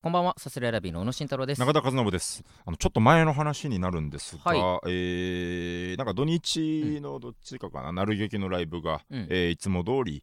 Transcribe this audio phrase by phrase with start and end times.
[0.00, 1.60] こんばんは、サスレラビーの宇野慎太郎です。
[1.60, 2.44] 中田和信です。
[2.64, 4.80] あのちょっと前の話になるんですが、はい。
[4.86, 9.26] えーなんか土日のどっちかかな、なる劇のライブが、うん。
[9.28, 10.22] えーいつも通り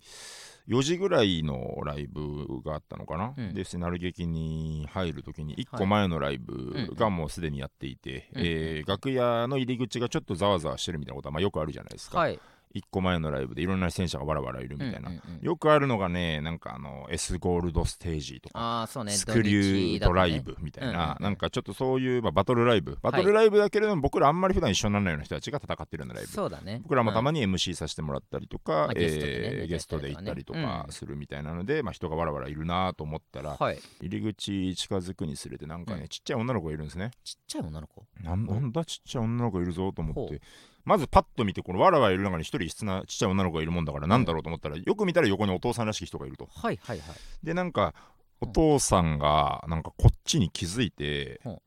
[0.70, 3.54] 4時ぐらいのライブがあったのかな、うん。
[3.54, 5.80] でなる劇に入るときに1はい。
[5.80, 8.42] 個前のライブがもうすでにやっていて、うん。
[8.46, 12.40] えー楽屋の入り口がちょっとざわざわしてるみたいなことは、まあ、よくあるじゃないですか、はい。
[12.76, 19.12] 1個前のライブでいろんな出演者がわらわらいるみたいな、うんうんうんよくあるのがねなんかあの S ゴールドステージとかああ、そうね。
[19.12, 26.80] スクリュードライブみたいな、うんうんうんなんかちょっとそういう、まあ、バトルライブバトルライブだけれども、僕らあんまり普段一緒にならないような人たちが戦ってるようなライブそうだね。
[26.84, 27.36] 僕らもたまに。
[27.36, 33.80] に MC させてもらったりとか、まあゲストでねえゲストで行ったりとかうんするみたいなので、まあ、人がわらわらいるなと思ったら、はい。
[34.02, 38.06] 入り口近づくにつれてなんかね、うんちっちゃい女の子がいるんですねちっちゃい女の子。
[38.22, 40.42] なんだちっちゃい女の子いるぞと思って
[40.86, 46.48] まずパッと見てこのわらわらいる中に一人質なちっちゃい女の子がいるもんだからなんだろうと思ったら、よく見たら横にお父さんらしき人がいると。
[46.56, 46.80] はい。
[46.82, 47.18] はいはい。
[47.44, 47.94] でなんか
[48.40, 51.58] お父さんがなんかこっちに気づいて、うん。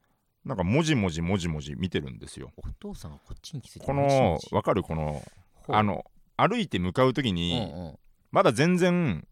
[0.44, 2.52] なんかもじもじもじもじ見てるんですよ。
[2.56, 4.82] お父さんがこっちに気づいてこのわかる？
[4.82, 5.22] この
[5.68, 6.04] あ、の
[6.36, 7.98] 歩いて向かう時に、ほううんうん。
[8.30, 9.26] まだ全然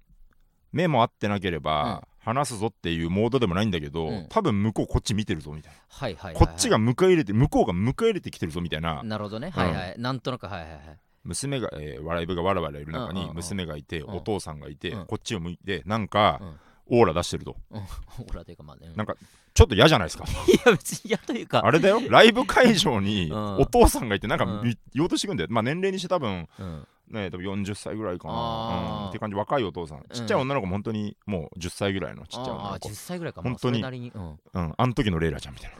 [0.72, 6.46] 目も合ってなければ、話すぞっていうモードでもないんだけど、うん多分向こうこっち見てるぞみたいな、はいはいはいはい。
[6.46, 9.52] こっちが迎え入れて向こうが迎え入れてきてるぞみたいな、なるほどね。
[9.54, 9.94] うんはいはい。
[9.96, 10.80] なんとなくはいはいはい。
[11.22, 16.54] 娘が、えー、ライブがわらわらいる中にうんうんうん娘がいて、うんお父さんがいて、うんこっちを向いてなんか、うん
[16.88, 17.80] オーラ出してるとうん。
[17.80, 18.92] ほらというかまあね。
[18.94, 19.16] なんか
[19.54, 21.66] ちょっと嫌じゃないですか いや別に嫌というか。
[21.66, 24.62] あれだよライブ会場にうんお父さんがいてなんか
[24.94, 26.86] 言おうとしてくんだよまあ年齢にして多分うん。
[27.10, 29.02] ね多分40歳ぐらいかあな、ー。
[29.02, 29.36] うん、って感じ。
[29.36, 30.02] 若いお父さん。
[30.12, 33.42] ちっちゃい女の子も本当にもう10歳ぐらいのちっちゃい女ああ、の子10歳ぐらいか。
[33.42, 33.82] 本当に。
[33.82, 34.38] うん。
[34.52, 35.70] うん、あん時のレイラちゃんみたい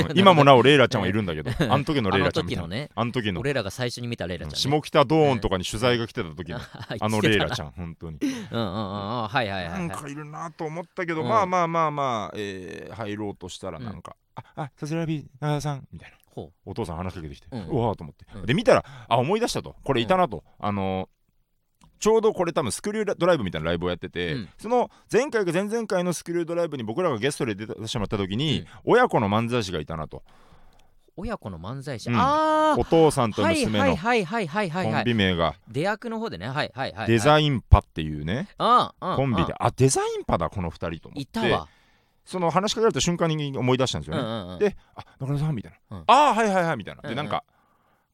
[0.00, 0.18] な、 うん。
[0.18, 1.72] 今もなおレイラちゃんはいるんだけど、うん。
[1.72, 2.62] あん時のレイあのラちゃんみたいな。
[2.64, 2.90] 時のね。
[2.94, 3.40] あん時の。
[3.40, 4.56] 俺らが最初に見たレイラちゃんね。
[4.58, 6.58] 下北ドーンとかに取材が来てた時の。
[6.62, 6.62] あ
[7.00, 7.70] あのレイラちゃん。
[7.72, 8.18] 本当に。
[8.22, 9.28] うんうんうんうん。
[9.28, 9.88] はいはいはいはい。
[9.88, 11.28] なんかいるなと思ったけど、うん。
[11.28, 15.86] まあまあまあまあ、えー入ろうとしたらなんか、ああさすらび長田さん。
[15.92, 16.15] みたいな。
[16.15, 16.15] ほ
[16.64, 17.68] お父さん話しかけてきて、うん。
[17.68, 18.46] うわーと思って、うん。
[18.46, 19.76] で見たらあ思い出したと。
[19.84, 21.08] これいたなと、あの
[21.98, 24.48] ちょうどこれ多分スクリュードライブみたいなライブをやってて、うん。
[24.58, 28.66] その前回か前々回のスクリュードライブに僕らがゲストで出させてもらった時に、うん。
[28.84, 30.22] 親子の漫才師がいたなと。
[31.16, 32.10] 親子の漫才師。
[32.10, 32.16] うん。
[32.16, 34.94] ああお父さんとはい娘のはいはいはいはいはいはい。
[34.94, 35.54] コンビ名が。
[35.68, 36.48] 出役の方でね。
[36.48, 37.06] はいはいはい。
[37.08, 38.48] デイザインパっていうね。
[38.58, 39.54] ンコンビで。
[39.58, 41.20] あデザインパだこの2人と思って。
[41.20, 41.68] いたわ。
[42.26, 44.58] その話しかけられた瞬間に思い出したんですうよね、んうんうん。
[44.58, 46.04] で「あ中田さん」みたいな「うん。
[46.06, 47.08] ああはいはいはい」みたいな。
[47.08, 47.44] でなんか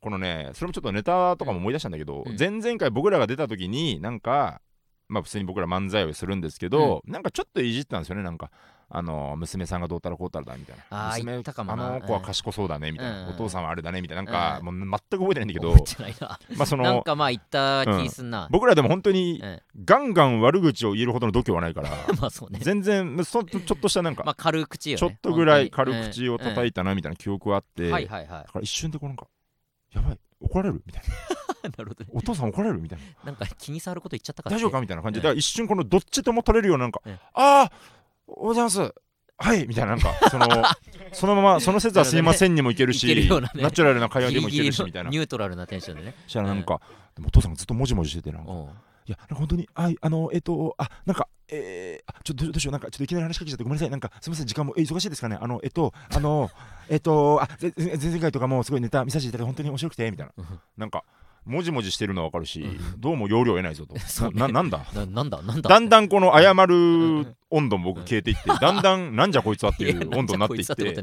[0.00, 2.36] このねそれもちょっとネタとかも思い出したんだけど、うん。
[2.38, 4.60] 前々回僕らが出た時になんか
[5.08, 8.50] まあ普通に僕ら漫才をするんですけど、なんかちょっといじったんですよねなんか
[8.94, 10.84] あの娘さんがどうたらこうたらだみたいな。
[10.90, 14.22] あー娘たかあの子は賢そうだねみたいな、うんお父さんはあれだねみたいな。
[14.22, 15.72] なんか、うんもう全く覚えてないんだけど。
[15.72, 16.38] 覚えてないな。
[16.56, 18.48] まあそなんのかまあ言った気すんな。
[18.50, 19.62] 僕らでも本当にうん。
[19.84, 21.90] ガンガン悪口を言えるほどの度胸はないから。
[22.20, 22.60] まあそうね。
[22.62, 24.98] 全然そちょっとしたなんか、まあ軽口よね。
[24.98, 28.28] ちょっとぐらい軽口を叩いたなみたいな記憶はあって、うんはいはいはい。
[28.28, 28.44] だ。
[28.44, 29.26] から一瞬でこうなんか
[29.92, 31.08] やばい怒られるみたいな。
[31.70, 32.10] なるほどね。
[32.12, 33.04] お父さん怒られるみたいな。
[33.24, 34.56] なんか気に障ること言っちゃったから。
[34.56, 37.12] 大丈夫かみたいな感じで、うんだから一瞬このどっちとも取れるようななんか、うん。
[37.12, 37.72] ああ
[38.36, 38.94] おはようございます。
[39.38, 40.46] はいみたいななんかその
[41.12, 43.28] そのままその説はすいませんにもいけるしね。
[43.54, 45.10] ナチュラルな会話でもいけるしみたいな。
[45.10, 46.14] ニュートラルなテンションでね。
[46.24, 46.80] そしたらなんか、
[47.14, 48.52] でもお父さんがずっともじもじしててなんか。
[49.04, 56.50] いや、なんか本当に、あい、あの、えっと、あ、なんか、えー、あちょっとどうしよう、なんか、ちょっといきなり話しかけちゃってごめんなさい、なんか、すみません、時間も、え、忙しいですかね、あの、えっと、あの、
[56.88, 60.32] えっと、あ、前々回とかもすごいネタ見させていただいて、本当に面白くて、みたいな。
[60.36, 61.04] うん、なんか、
[61.44, 62.66] もじもじしてるのはわかるしう、
[62.98, 63.98] どうも要領得ないぞと。
[64.06, 64.40] そうね。
[64.40, 64.86] なななんだ？
[64.94, 65.42] ななんだ？
[65.42, 65.68] なんだ？
[65.68, 71.02] だんだんこの謝んる温度も僕消えていって、だんだんなんじゃこいつはっていう 温度になっていって。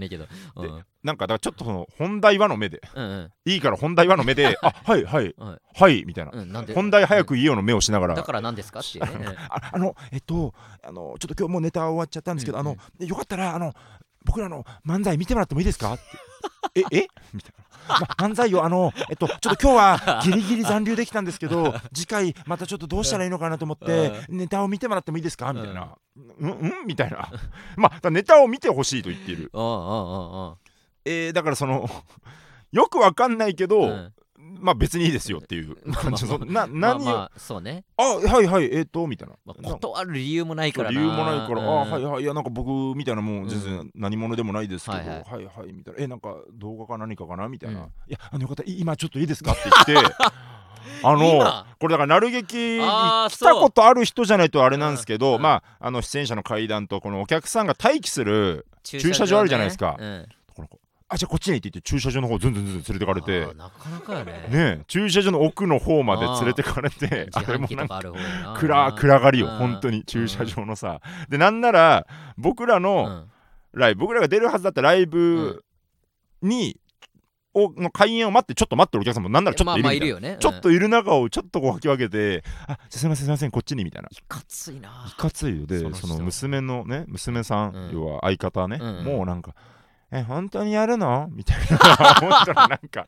[1.04, 3.32] なんか、だからちょっとその、本題はの目で、うんうん。
[3.52, 6.32] いいから本題はの目で、 あ、はい、はい、はいはい、みたいな。
[6.34, 6.52] うん。
[6.52, 6.74] なんで？
[6.74, 8.16] 本題早く言えよの目をしながら。
[8.16, 9.36] だ、から何ですかっていうね。
[9.50, 13.74] ああの、えっと、あの、ちょっと今日もうネタ終わっちゃったんですけど、あの、よかったら、あの、
[14.30, 15.94] 僕らの漫才見てもらってもいいですか？
[15.94, 16.82] って。
[16.92, 17.08] え、え？
[17.34, 17.66] みたいな。
[17.88, 19.76] ま、漫才を、あの、えっと、ちょっと今日
[20.06, 25.52] は ギリギリ残留できたんですけど、次回またちょっとどうしたらいいのかなと思って、ネタを見てもらってもいいですか？
[25.54, 25.96] みたいな。
[26.40, 26.74] うん、うん？
[26.86, 27.30] みたいな。
[27.78, 29.50] まあ、ネタを見てほしいと言っている。
[31.06, 31.90] えー、だからその、
[32.72, 36.26] よくわかんないけど、うんまあ別にいいですよっていう 感じ。
[36.26, 36.40] まあまあ。
[36.40, 37.84] そな、まあ何を、まあそうね。
[37.98, 39.36] あ、はいはい、えっ、と、みたいな。
[39.46, 41.00] まあ断る理由もないからな。
[41.00, 41.92] 理由もないから、あうん。
[41.92, 46.04] はいはいいやなんか僕みたいなもううん全然何者でもないですけど、はいははいいはいみたいな。
[46.04, 47.86] えなんか動画か何かかなみたいな、うん。
[47.86, 49.62] いやあのよかったい今ちょっといいですかって
[49.94, 50.16] 言って
[51.04, 51.66] あの今？
[51.80, 55.40] これだからなる劇あー来たことある人じゃないとあれなんですけど、う。
[55.40, 55.42] ん。
[55.42, 59.96] まああの出演者の階段とこのお客さんが待機する駐車場あるじゃないですか。
[60.00, 60.28] うん
[61.12, 63.54] あじゃあこっちにって言って駐車場の方ずんずんずん連れてかれて。
[63.56, 64.48] なかなかよね。
[64.50, 68.00] ね駐車場の奥の方まで連れてかれて あ自れもなんか
[68.56, 69.58] 暗暗がりようん。
[69.58, 71.02] 本当に駐車場のさ。
[71.28, 72.06] でなんなら
[72.38, 73.32] 僕らうのん。
[73.74, 75.64] ライブ僕らが出るはずだったライブ
[76.42, 76.80] に
[77.54, 80.06] をの開演を待ってちょっと待ってるお客さんもなんならちょっといるみたいな。
[80.06, 80.38] いるよね。
[80.40, 84.10] ちょっといる中をちょっとこうかき分けて「あすいませんすいませんこっちに」みたいな。
[84.12, 85.08] いかついな。
[85.08, 85.66] いかついよ。
[85.66, 86.08] でその人。
[86.08, 87.92] その娘のね娘さん、うん。
[87.92, 89.06] 要は相方ね、うんうん。
[89.06, 89.56] もうなんか
[90.12, 91.78] 「え本当にやるの?」みたいな。
[92.16, 93.08] 本当になんか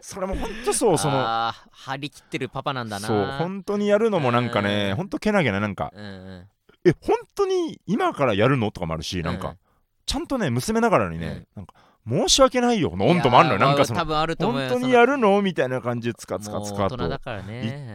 [0.00, 3.06] それも本当そうその張り切ってるパパなんだな。
[3.06, 6.48] そう本当にやるのもなんかねうん本当けなげななんかうんうん
[6.84, 9.58] 「え本当に今からやるの?」とかもあるしなんか、うん
[10.06, 11.46] ちゃんとね娘ながらにね、うん。
[11.54, 11.74] なんか
[12.04, 13.54] 申し訳ないよの温度もあるの？
[13.54, 15.40] よなんかそのまあ多分あると思うよ本当にやるの？
[15.40, 17.20] みたいな感じでつかつかつかと言っ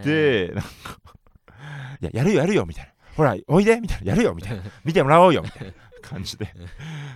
[0.02, 0.70] て、なんか、
[2.00, 2.92] いや、やるよ、やるよ、みたいな。
[3.18, 4.12] ほら、おいで、みたいな。
[4.12, 4.64] やるよ、みたいな。
[4.86, 5.74] 見てもらおうよ、みたいな
[6.06, 6.54] 感じで。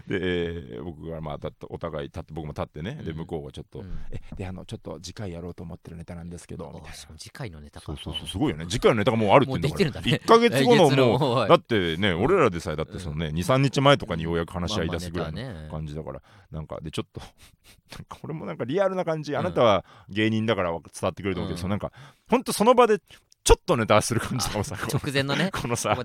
[0.08, 3.02] で、僕がまあ、立ってお互い立って、僕も立ってね。
[3.04, 3.18] で、うん。
[3.20, 4.00] 向こうがちょっと、うん。
[4.12, 7.18] え、で、あの、ちょっと次回やろうと思ってるネタなんですけど、みたいな。
[7.18, 8.66] 次回のネタかそうそうそう、すごいよね。
[8.68, 10.02] 次回のネタがもうあるってもう言うんだから。
[10.02, 10.22] できてるんだね。
[10.24, 16.22] 1ヶ月後のもう、だってね、俺らでさえ、だってそのね、2、3日前とかにようやく話し合い出すぐらいの感じだから、
[16.52, 17.22] なんか、で、ちょっと、
[17.96, 21.62] なんか俺もなんかリアルな感じ、あなたは芸人だから伝わってくれると思うけど、うん。
[21.62, 21.92] そのなんか、
[22.30, 23.00] ほんとその場で
[23.44, 25.50] ちょっとネタする感じとかもさ、直前のね。
[25.52, 25.98] このさ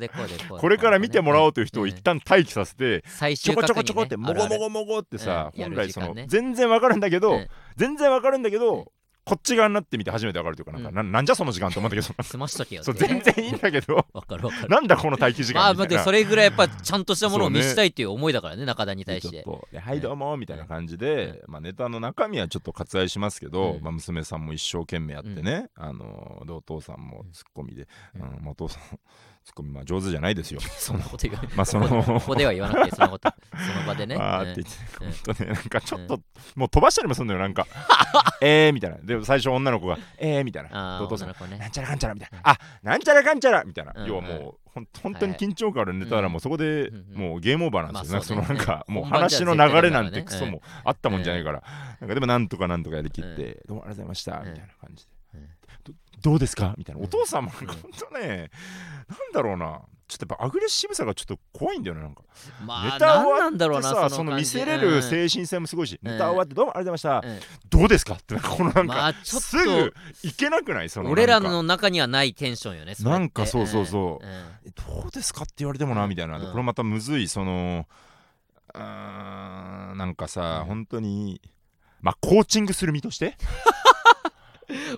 [0.49, 1.89] これから見てもらおうという人をん。
[1.89, 8.63] 一旦待機させて、最ちょこちょこちょこって、もごもごもごってさ、本来その全然わかるんだけどうん、全然わかるんだけうん。
[8.63, 8.93] ど、
[9.25, 10.95] こっち側になってみて初めてわかるというか、なんか、うん。
[10.95, 14.69] ななんじゃその時間と思ったけど、済ましとけよ全然いいんだけど、わかるわかる。
[14.69, 16.05] なんだこの待機時間みたいな。
[16.05, 19.43] それぐらいやっぱちゃんとしたものを見したいっていう思いだからね中田に対して。
[19.43, 28.23] ちょっとではいどうもみたいな感じで、まあ、ネタの中身はちょっと割愛しますけど、うんまあ、娘さんも一生懸命やってね、あのでお父さんもツッコミで、うん。
[28.23, 28.83] うんまあ、お父さん
[29.45, 30.61] ツッコミまあ上手じゃないですよ。
[30.79, 33.29] そんなこと言わまあそのここでは言わなくてそのこと。
[33.53, 34.15] その場でね。
[34.15, 34.23] うん。
[34.23, 35.13] あーって言って、うん。
[35.13, 36.21] ほんとね、なんかちょっと、
[36.57, 37.67] もう飛ばしたりもするのよ、なんか、
[38.41, 38.97] えーみたいな。
[39.03, 41.03] で、最初女の子が、えーみたいな。
[41.03, 41.59] お父さんね。
[41.59, 42.39] なんちゃらかんちゃらみたいな。
[42.39, 42.43] うん。
[42.45, 43.93] あなんちゃらかんちゃらみたいな。
[43.95, 48.21] うん要はもう、ほん本当に緊張感あるネタなら、もうそこでもうゲームオーバーなんですよ。
[48.21, 48.25] ね。
[48.25, 51.63] そのなんか、もう話の流れなんてクソもあったもんじゃないから。
[52.01, 54.39] なんかでも、なんとかなんとかやりきって、どうもありがとうございました。
[54.39, 55.11] みたいな感じで。
[55.11, 55.14] うん。
[56.25, 56.75] どどうですか？
[56.79, 57.01] みたいな。
[57.01, 57.05] うん。
[57.05, 57.45] お父さん。
[57.45, 57.69] も本
[58.11, 58.51] 当ね、
[59.09, 59.83] なんだろうな。
[60.07, 62.23] ちょっとやっぱアグレッシブさがちょっと怖いんだよね、なんか。
[62.65, 66.11] まあネタ終わ何なんだろうなでさその見せれる精神性もすごいし、うん。
[66.11, 67.81] ネタ終わってどうもありがとうございました、うん。
[67.81, 68.15] どうですか？
[68.15, 70.89] ってこのなんか、まあちょっすぐいけなくない？
[70.89, 74.71] そとの俺らの中にはないテンションよねなんかそうそうそう。
[74.71, 75.43] どうですか？
[75.43, 77.87] って言われてもなみたいな、うんこれまたむずいその
[78.75, 80.67] なんかさ、うん。
[80.69, 81.41] 本当に
[82.01, 83.37] まあコーチングする身として？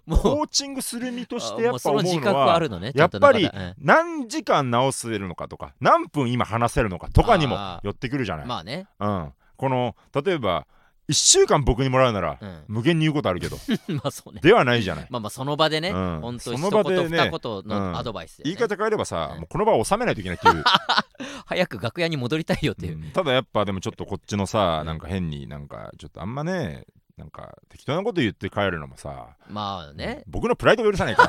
[0.06, 0.20] もう。
[0.20, 8.86] コーチングする身としてやっぱ思うのはあるのねやっぱり何時間直せるのかとか何分今話せるのかとかにも寄ってくるじゃない、うんまあね。
[9.00, 10.66] うん、この例えば
[11.08, 12.64] 1週間僕にもらうならうん。
[12.66, 13.56] 無限に言うことあるけど。
[13.88, 14.40] まあそうね。
[14.40, 15.06] ではないじゃない。
[15.08, 16.20] まあまあその場でねうん。
[16.20, 17.68] ほんとそ一の場でね言二言うん。
[17.68, 18.50] のアドバイスでね。
[18.50, 19.40] 言い方変えればさ、うん。
[19.40, 20.64] もうこの場を収めないといけないっていう、
[21.46, 22.96] 早く楽屋に戻りたいよっていう。
[22.96, 23.10] うん。
[23.12, 24.86] ただやっぱでもちょっとこっちのさ、うん。
[24.86, 26.84] なんか変になんかちょっとあんまね
[27.16, 30.22] なんか適当なこと言って帰るのもさ、まあね。
[30.26, 31.22] 僕のプライドが許さないか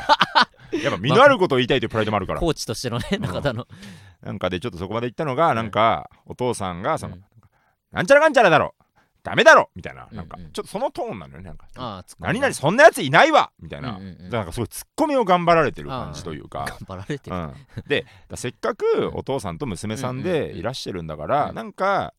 [0.72, 0.80] ら。
[0.80, 3.68] やっぱ身のあることを言いたいというプライドもあるから、コーチとしてのね中田の。
[4.22, 5.72] なんかでちょっとそこまで行ったのが、うんなん。
[5.72, 7.24] かお父さんがその、うん。
[7.94, 8.76] なんちゃらかんちゃらだろ。
[9.24, 9.70] ダメだろ。
[9.76, 10.46] みたいな、なんかうん。
[10.46, 11.48] うんちょっとそのトーンなのよね。
[11.48, 13.52] なんかあ何々そんなやついないわ。
[13.62, 14.30] みたいな、うんうんうん。
[14.30, 17.36] なんかすごいツッコミを頑張られてる感じというか、頑張られてる。
[17.36, 17.54] うん、
[17.88, 21.56] でだせっかくお父さんと娘さんでいらしてるんだから、うん。
[21.56, 22.14] なんか、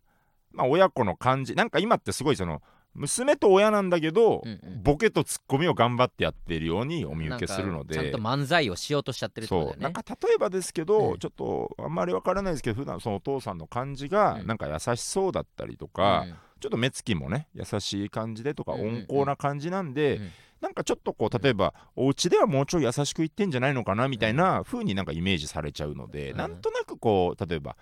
[0.53, 2.63] まあ、親子の感じなんか今ってすごいその
[2.99, 4.83] 娘と親なんだけど、うんうん。
[4.83, 7.95] ボケとツッコミを頑張ってやっているようにお見受けするので。
[7.95, 9.77] ちゃんと漫才をしようとしちゃってるってことだよね。
[9.77, 9.83] そう。
[9.85, 11.19] なんか例えばですけど、うん。
[11.19, 14.47] ちょっとあんまりわからないですけど普段そのお父さんの感じがうん。
[14.47, 16.35] なんか優しそうだったりとか、うん。
[16.61, 19.07] ちょっと目つきもね優しい感じでとかうんうんうん。
[19.09, 20.31] 温厚な感じなんで、うん。
[20.61, 26.37] なんかちょっとこう例えばお家ではもうちょい優しく言ってんじゃないのかなみたいな風になんかイメージされちゃうので、うん。
[26.37, 27.77] なんとなくこう例えば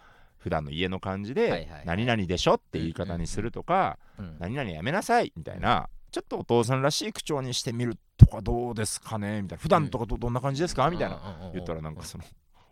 [0.47, 9.63] 普段の家の感じではいはいはい「何々でしょ」って言い方にするとかうん「何々やめなさい」みたいなちょっとお父さんらしい口調にしてみるとかどうですかねみたいな。
[9.63, 11.51] 普段とかどどんな感じですかみたいな。
[11.53, 12.23] 言ったらなんかその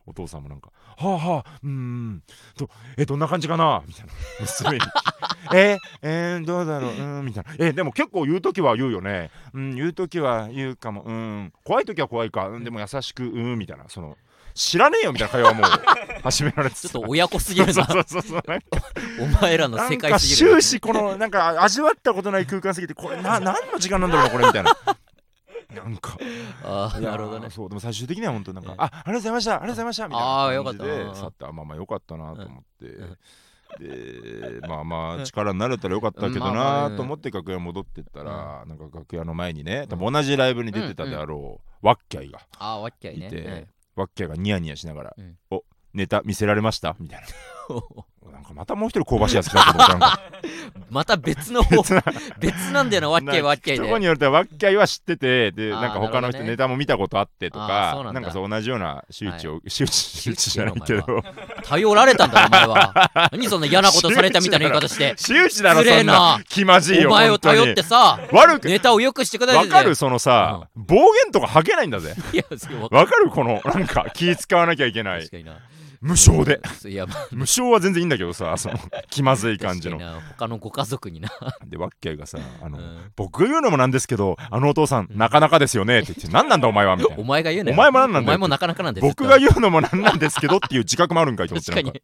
[0.07, 2.23] お父さんもなんか「はあはあうーん
[2.57, 4.13] どえどんな感じかな?」みたいな。
[4.41, 4.81] 娘に
[5.53, 9.33] 「ええー、どうだろううーん」みたいな「えでも結構言う時は言うよね。
[9.53, 11.03] うん言う時は言うかも。
[11.03, 12.49] うん怖い時は怖いか。
[12.49, 13.89] うんでも優しくうん」みたいな。
[13.89, 14.17] その
[14.55, 15.65] 知らねえよみたいな会話もう
[16.23, 17.87] 始められてちょっと親子すぎるな。
[19.21, 20.53] お前らの世界すぎる。
[20.53, 24.75] 終始このなんか味わったことない空間すぎてこれな 何の時間なんだろうなこれみたいな。
[25.75, 26.17] なんか。
[26.65, 27.51] ああなるほどね。
[27.51, 28.79] そうでも最終的には本当なんか、ええ。
[28.79, 30.27] あありがとうございましたありがとうございましたみたいな。
[30.45, 30.79] あーよかった。
[30.79, 33.19] 感じでうん去ってあまあまあよかったなと思って、うん。
[33.81, 38.79] でまあまあ力になれたらよかったけどなと思って楽屋戻ってったら、なん。
[38.79, 42.39] か楽屋の前にね多分同じライブに出てたであろう、ワッキャイが
[43.11, 47.23] いいて、ねワッキャイがニヤニヤしながら「うんおネタ見せられました?」みたい
[47.71, 47.83] うんな
[48.33, 50.21] なんかまたもう一人香ばしいやつ来たと思った
[50.91, 51.83] また別の方
[52.39, 52.85] 別な。
[52.85, 53.85] んだよなわっきゃいわっきゃいで。
[53.85, 61.23] とこによるとワッキャイは知っててでなんか他の人ネタも見たことあってとかなんかそう同じような周知を、周知周知周知じゃないけど
[61.65, 72.15] 頼られたんだお前は何そんな嫌なことされたみたいな言い方して周知だろそんなな気まじいよお前を頼ってさ悪くネタをよくしてくださいわかるそのさ、暴言とか吐けないんだぜ
[72.91, 75.59] わかるこのなんか気使わなきゃいけない確かにな
[76.05, 76.61] 無償で。
[76.87, 77.29] いやまあ。
[77.33, 79.99] 無償は全然いいんだけどさその気まずい感じの。
[80.37, 81.31] 他のご家族にな。
[81.67, 83.13] でワッキャイがさあの、うん。
[83.17, 88.37] 僕が言うのもなんですけどあのお父さんなかなかですよねって言って 何なんだお前はみたいおな前が言うお前もなんなんだよ。
[88.37, 92.03] お前もなかなかなんです僕が言うのもなんなんですけどっていう自覚もあるんかいと思って 確かに。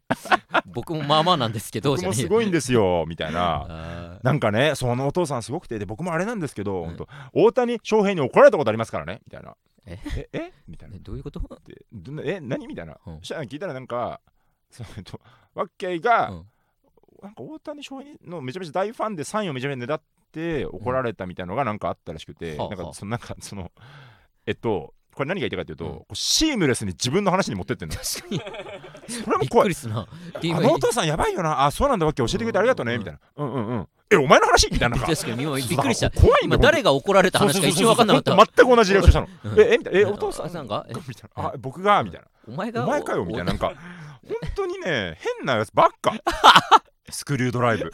[0.65, 3.67] 僕もまあまあなんですけど僕もすごいんですよみたいな。
[3.69, 6.87] あなんかねそのお父さんすごくてで僕もあれなんですけど、うん。
[6.87, 9.99] ほんと大谷翔平に怒られたことありますからねみたいなえ？
[10.33, 10.37] え？
[10.37, 10.97] えみたいな。
[10.97, 11.39] ーどういうこと？
[11.39, 12.67] でどえ何？
[12.67, 13.17] みたいな、うん。
[13.19, 14.21] そしたら聞いたらなんか
[14.69, 15.19] そのえっと
[15.53, 16.45] ワッキャイが、うん。
[17.21, 23.71] なんか大谷翔平のめちゃめちゃ大ファンでサインをめちゃめちゃねだって怒られたみたいなのがなんかあったらしくて、なんかそのなんかその
[24.45, 25.91] えっとこれ何が言いたいかというと、うん。
[25.99, 28.37] こうシームレスに自分の話に持ってってんの確かに。
[28.39, 29.67] びっそれも怖い。
[29.67, 30.07] くりすな。
[30.07, 30.07] あ
[30.61, 31.65] のお父さんやばいよな。
[31.65, 32.05] あそうなんだ。
[32.05, 32.99] わけ教えてくれてありがとうね、うん。
[32.99, 33.19] みたいな。
[33.35, 34.67] うんうんうんえお前の話？
[34.71, 34.95] みたいな。
[34.97, 35.07] なんか。
[35.15, 36.11] 確かに今びっくりした。
[36.11, 38.35] 怖い今誰が怒られた話か一瞬分かんなかった。
[38.35, 39.59] 全く同じリアクションしたの、うん。
[39.61, 40.67] えええお父さん？
[40.67, 41.45] がえ みたいな。
[41.47, 42.03] あ僕が？
[42.03, 42.27] みたいな。
[42.47, 42.83] お前が？
[42.83, 43.25] お前かよ？
[43.25, 43.51] みたいな。
[43.51, 43.73] なんか
[44.27, 46.13] 本当にね変なやつばっか。
[47.09, 47.91] スクリュードライブ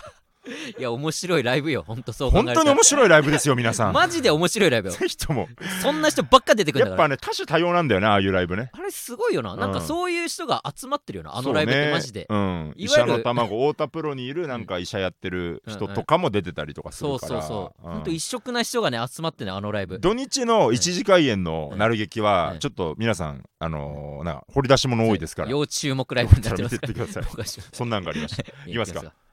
[0.78, 1.84] いや面白いライブよ。
[1.86, 3.94] 本当そう本当に面白いライブですよ皆さん。
[3.94, 4.94] マジで面白いライブよ。
[4.94, 5.48] ぜひとも。
[5.82, 7.10] そんな人ばっか出てくるんやっだから。
[7.10, 8.70] ぱね多種多様なんだよねああいうライブね。
[8.74, 9.56] あれすごいよな。
[9.56, 12.26] なんかうんそういう人が集まってるよなあのライブってマジで。
[12.30, 17.90] そうねうん、医者の卵太田プロにいるなんか医者やってる人とかも出てたりとかすそうるからそうそうう。
[17.90, 17.94] ん。
[17.94, 20.00] 本当一色な人がね集まってねあのライブ。
[20.00, 22.60] 土日の一次開演のなる劇はうん。
[22.60, 25.50] ちょっと皆さんあのーな掘り出し物多いですから。
[25.50, 27.24] 要注目ライブになってます見て ってください。
[27.32, 27.62] おかしい。
[27.72, 28.44] そんなんがありました。
[28.66, 29.02] いきますか。
[29.02, 29.27] い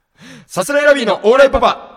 [0.47, 1.95] さすらいラビーのオーライパパ。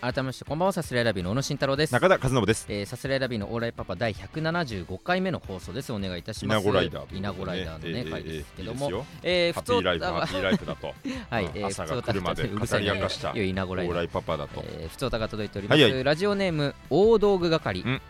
[0.00, 1.92] 改めましてこんばんはさすらいラビーの小野慎太郎です。
[1.92, 2.64] 中田和信です。
[2.70, 5.92] えー、さすらいラビーのオーライパパ第175回目の放送です。
[5.92, 6.62] お願いいたします。
[6.62, 8.86] イナゴライダーイナゴライダーのね、ええ回ですけども。
[8.86, 9.06] いいですよ。
[9.22, 10.94] えー、ハッピーライフハッピーライフだと。
[11.28, 13.94] はい、うんえー、朝が来るまで語り明かしたいやイナゴライダー。
[13.94, 14.64] オーライパパだと。
[14.66, 16.04] えー、ふつおたが届いております、はいはい。
[16.04, 17.80] ラジオネーム大道具係。
[17.80, 18.00] ん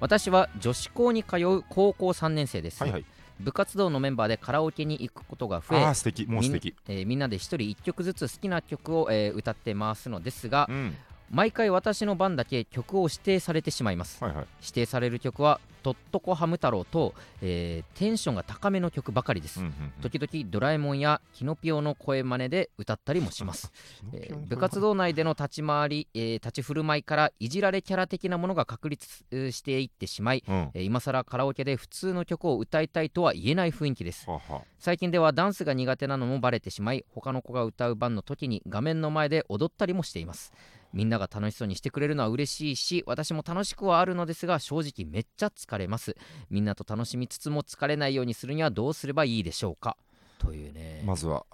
[0.00, 3.04] 私は女子校に通う高校3年生です、はいはい。
[3.40, 6.26] 部活動のメンバーでカラオケに行くことが増え素敵。
[6.26, 6.74] もう素敵。
[6.88, 10.96] みん,、えーみんなで一人一曲ずつ好きな曲を、えー歌って回すのですがうん。
[11.30, 14.22] 毎回私の番だけ曲を指定されてしまいます。
[14.24, 14.46] はいはい。
[14.60, 23.72] 指定される曲は「とっとこハム太郎と」えーテンションが高めの曲ばかりです、うんうん時々ドラえもんやキノピオの声真似で歌ったりもします、
[24.12, 30.54] えー部活動内での立ち回り、えー立ち振る舞いからいじられキャラ的なものが確立えーしていってしまい、うん。
[30.54, 34.26] はえー今更カラオケで普通の曲を歌いたいとは言えない雰囲気です。
[34.28, 34.62] あは。
[34.78, 40.52] 最近ではダンスが苦手なのもバレてしまい他の子が歌う番の時に画面の前で踊ったりもしています
[40.92, 46.16] みんなが楽しそうにしてくれるのは嬉しいし私も楽しくはあるのですが正直めっちゃ疲れます。
[46.50, 49.96] みんなと楽しみつつも疲れないようにするにはどうすればいいでしょうか？
[50.38, 51.02] というね。
[51.04, 51.44] まずは。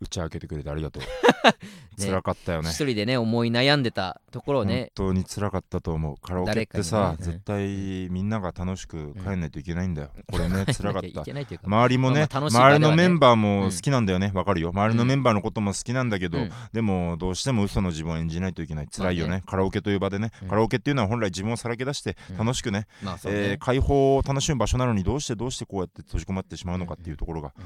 [0.00, 1.02] 打ち明けてくれてありがとう。
[2.00, 2.70] 辛かったよね。
[2.70, 4.92] 一人でね思い悩んでたところをね。
[4.96, 6.16] 本当に辛かったと思う。
[6.20, 7.24] カラオケってさ、ね。
[7.24, 12.56] 絶対みんなが楽しく帰んないといけないんだよ、これね辛かっ いた周りもね,、まあまあね。
[12.56, 14.30] 周りのメンバーも好きなんだよね。
[14.34, 14.70] わ、かるよ。
[14.70, 16.52] 周りのうんメンバーのことも好きなんだけど、うん。
[16.72, 18.88] でもどうしても嘘の自分を演じないといけない。
[18.88, 20.48] 辛いよね,、まあカラオケという場でね、うん。
[20.48, 22.36] カラオケっていうのは本来自分をさらけ出してうん。
[22.38, 27.64] 楽しくね,、まあえー解放を楽しむ場所なのにどうしてどうしてこうやって閉じこまってしまうのかっていうところが、うん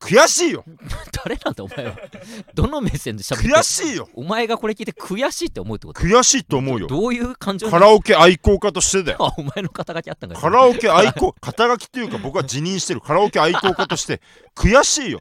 [0.00, 0.64] 悔しいよ。
[1.24, 1.94] 誰なんだお前は。
[2.54, 4.08] どの目線で喋ってる悔しいよ。
[4.14, 6.00] お前がこれ聞いて悔しいって思うってこと？
[6.00, 6.86] 悔しいと思うよ。
[6.86, 7.68] どういう感情？
[7.70, 9.18] カラオケ愛好家としてだよ。
[9.20, 13.02] あ お前の肩書きあったんカラオケ愛好肩書きっていうか僕は辞任してる。
[13.02, 14.22] カラオケ愛好家として。
[14.56, 15.20] 悔しいよ。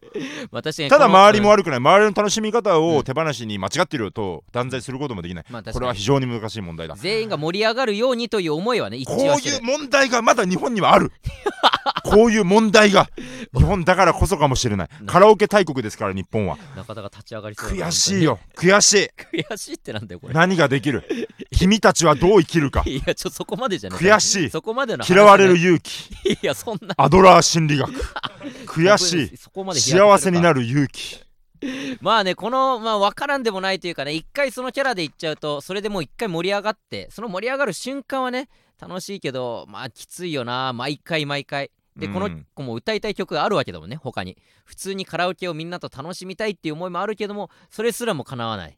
[0.51, 1.77] 私ねただ周りもうん悪くない。
[1.77, 2.95] 周りの楽しみ方うん。
[2.97, 5.45] を手放しに間違ってると断罪することもできない。
[5.49, 6.95] まあこれは非常に難しい問題だ。
[6.97, 11.11] 全員が盛り上がるようにという思いはね一こういう問題がまだ日本にはある。
[12.03, 13.09] こういう問題が
[13.55, 14.68] 日本だからこそかもしれない
[15.05, 16.57] カラオケ大国ですから日本は。
[16.75, 18.39] 中田が立ち上がりそう悔しいよ。
[18.55, 19.09] 悔しい。
[19.47, 20.33] 悔しいってなんだよこれ。
[20.33, 21.03] 何ができる？
[21.51, 22.83] 君たちはどう生きるか。
[22.85, 23.99] いやちょそこまでじゃない。
[23.99, 24.49] 悔しい。
[24.49, 25.25] そこまでの嫌ない。
[25.25, 26.09] われる勇気。
[26.33, 26.93] いやそんな。
[26.97, 27.91] アドラー心理学。
[28.67, 29.37] 悔しい。
[29.37, 31.23] そこまで幸せになるる勇気。
[32.01, 38.47] まあねこのまあ分からんでもないというかね一回そのキャラでいっちゃうとそれでもう一回盛り上がってその盛り上がる瞬間はね
[38.79, 40.71] 楽しいけどまあきついよな。
[40.73, 41.69] 毎回毎回
[41.99, 42.13] でうん。
[42.13, 44.37] この子も歌いたい曲があるわけだもんね他に。
[44.65, 48.77] 普通にカラオケをみんなと楽しみたいっていう思いもあるけどもそれすらも叶わない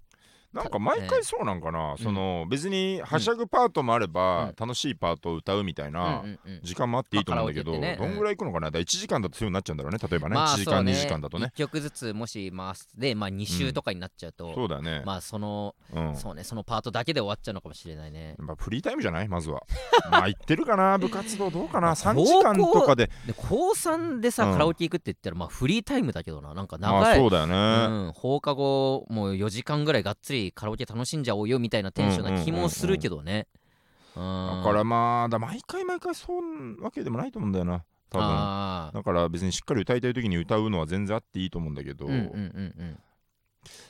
[0.53, 1.97] なんか毎回そうなんかな、ん。
[1.97, 4.55] その別にはしゃぐパートもあれば、うん。
[4.57, 6.59] 楽しいパートを歌うみたいな、うんうんうん。
[6.63, 7.95] 時間もあっていいと思うんだけど、ね。
[7.97, 11.45] どんぐらい行くのかな、だから1時間だとそういう風になっちゃうんだろうね例えばね、まあ1時間、そうね2時間だとね。
[11.47, 16.15] 1曲ずつもし回すでまあ2週とかになっちゃうと、そうだよね、まあその、うん。
[16.15, 18.35] そうねそのパートだけで終わっちゃうのかもしれないね。
[18.37, 19.27] まあ、フリータイムじゃない？
[19.27, 19.63] まずは。
[20.11, 20.97] まあ行ってるかな？
[20.97, 23.07] 部活動どうかな？3高校時間とかで。
[23.25, 24.53] で高3でさ、うん。
[24.53, 26.53] カラオケ行くって言ったらまあフリータイムだけどな。
[26.53, 33.47] なんかまあ長い、そうだよね、うん、放課後もう4時間ぐらいがっつりカラオケ楽しんじゃおうよみたいなテンションな気もするけどね。
[33.55, 33.61] うん
[34.13, 37.83] だからまあだ毎回毎回そうわけでもないと思うんだよな。
[38.09, 38.91] 多分。
[38.93, 42.99] だから別にしっかり歌いたい時に歌うのは全然あっていいと思うんだけど、うんうんうん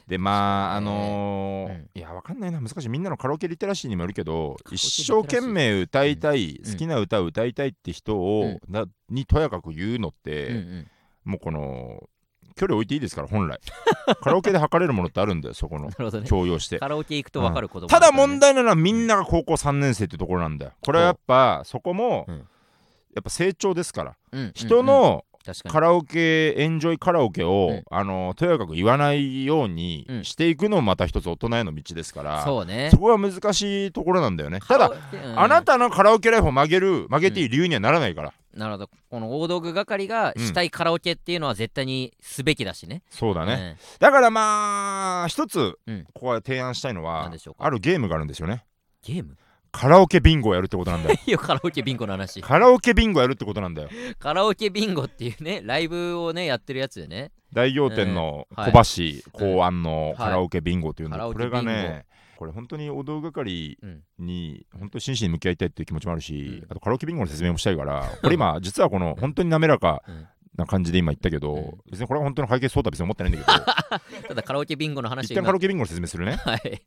[0.05, 1.89] でまああのーうん。
[1.95, 2.59] いやわかんないな。
[2.59, 2.89] 難しい。
[2.89, 6.71] みんなのカラオケリテラシーにもよるけど一生懸命歌いたい、うん。
[6.71, 10.87] 好きな歌を歌いたいって人を、なにとやかく言うのって、うんうん。
[11.23, 12.09] もうこの
[12.55, 13.59] 距離置いていいですから本来。
[14.21, 15.89] カラオケで測れるものってあるんだよそこの。
[16.23, 16.79] 強要して。
[16.79, 20.71] カラオケ行くと分かることもただ問題題なのはみんなが高校3年生ってところなんだよ。
[20.81, 22.37] これはやっぱそこも、うん。
[22.37, 24.15] やっぱ成長ですから。
[24.53, 25.25] 人の
[25.69, 27.83] カラオケエンジョイカラオケを、うん。
[27.89, 32.89] あのとやかく言わないようにうんしていくのもまた一つ大人への道ですから、そうね。
[32.91, 34.59] そこは難しいところなんだよね。
[34.59, 35.39] ただ、うん。
[35.39, 38.89] あなたのカラオケライフを曲げる曲げていい理由にはならないから、なるほど。
[39.09, 43.03] この大道具係がしたいカラオケっていうのは絶対にすべきだしね。
[43.09, 46.03] そうだね、ねだからまあ一つ、うん。
[46.13, 47.65] ここは提案したいのは何でしょうか？
[47.65, 48.65] あるゲームがあるんですよね。
[49.03, 49.37] ゲーム？
[49.71, 51.17] カラオケビンゴをやるってことなんだよ。
[51.25, 52.41] いやカラオケビンゴの話。
[52.41, 53.89] カラオケビンゴやるってことなんだよ。
[54.19, 57.31] カラオケビンゴっていうねライブをねやってるやつでね。
[57.53, 58.63] 大仰天のうん。
[58.63, 58.71] はい。
[58.73, 62.05] 小橋考案のカラオケビンゴというの、はいこれがね
[62.41, 64.01] これ本当にお道具係うん。
[64.17, 66.71] に本当に真摯に向き合いたいっていう気持ちもあるし、うん。
[66.71, 70.27] あとカラオケビンゴの説明もしたいからこれ今実はこの本当に滑らかうん。
[70.57, 71.71] な感じで今言ったけど、うん。
[71.91, 73.59] 別にこれは本当の会計そうとは別に思ってないんだけど
[74.29, 76.31] ただカラオケビンゴの話一旦カラオケビンゴの説明するね。
[76.43, 76.81] はい。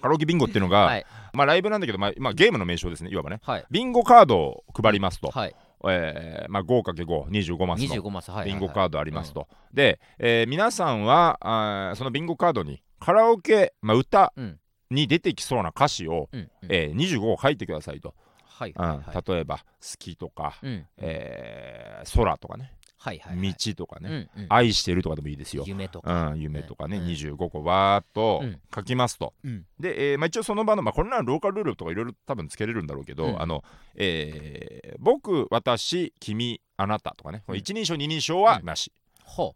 [0.00, 1.04] カラオケビンゴっていうのが、はい。
[1.34, 3.40] まあライブなんだけど、まあ、まあゲームの名称ですねいわばね。
[3.42, 3.64] はい。
[3.70, 5.54] ビンゴカードを配りますと、はい。
[5.86, 7.94] えーまあ、5×525 マスの。
[7.94, 14.58] 25マスはいビンゴカードありますと、で、えー皆さんはあーそのビンゴカードにカラオケ、まあ、歌うん
[14.90, 16.50] に出てきそうな歌詞を、うんうん。
[16.70, 18.14] えー25を書いてくださいと、うん
[18.46, 18.72] はい。
[18.74, 19.24] はいはい。
[19.32, 22.72] 例えば「好き」とか、うんえー空」とかね。
[23.00, 23.52] はいはいはい。
[23.54, 24.46] 道」とかね、うんうん。
[24.48, 25.62] 愛してる」とかでもいいですよ。
[25.66, 26.30] 夢とか。
[26.30, 27.06] うん、夢とかね、うん。
[27.06, 28.60] 25個わーっとうん。
[28.74, 29.64] 書きますと、うん。
[29.78, 33.40] で、えーまあ、一応その場の、まあ、これならローカルルールとかいろいろ多分つけれるんだろうけど、うん。
[33.40, 33.62] あの
[33.94, 37.56] えー僕私君あなたとかね、うん。
[37.56, 39.07] 一人称二人称はなし、ほ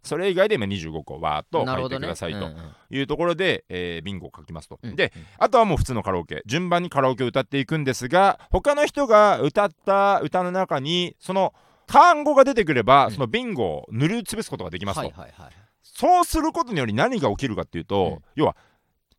[0.03, 2.51] それ以外でまあ25個わーっうと書いてくださいと
[2.91, 4.97] いうところで、えービンゴを書きますと、うん。
[4.97, 6.43] であとはもう普通のカラオケ。
[6.47, 11.55] 順番にカラオケを歌っていくんですが他の人が歌った歌の中にその
[11.87, 13.13] 単語が出てくれば、うん。
[13.13, 15.53] そのビンゴを塗りつぶすことができますと、はいはいはい
[15.95, 18.19] そうすることにより何が起きるかっていうと、うん。
[18.35, 18.57] 要は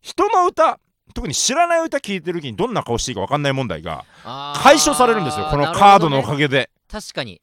[0.00, 0.80] 人の歌
[1.14, 4.04] 特に知らない歌聴いてる時にどんな顔していいか分かんない問題が
[4.56, 5.46] 解消されるんですよ。
[5.50, 6.70] このカードのおかげで。
[6.90, 7.40] 確かに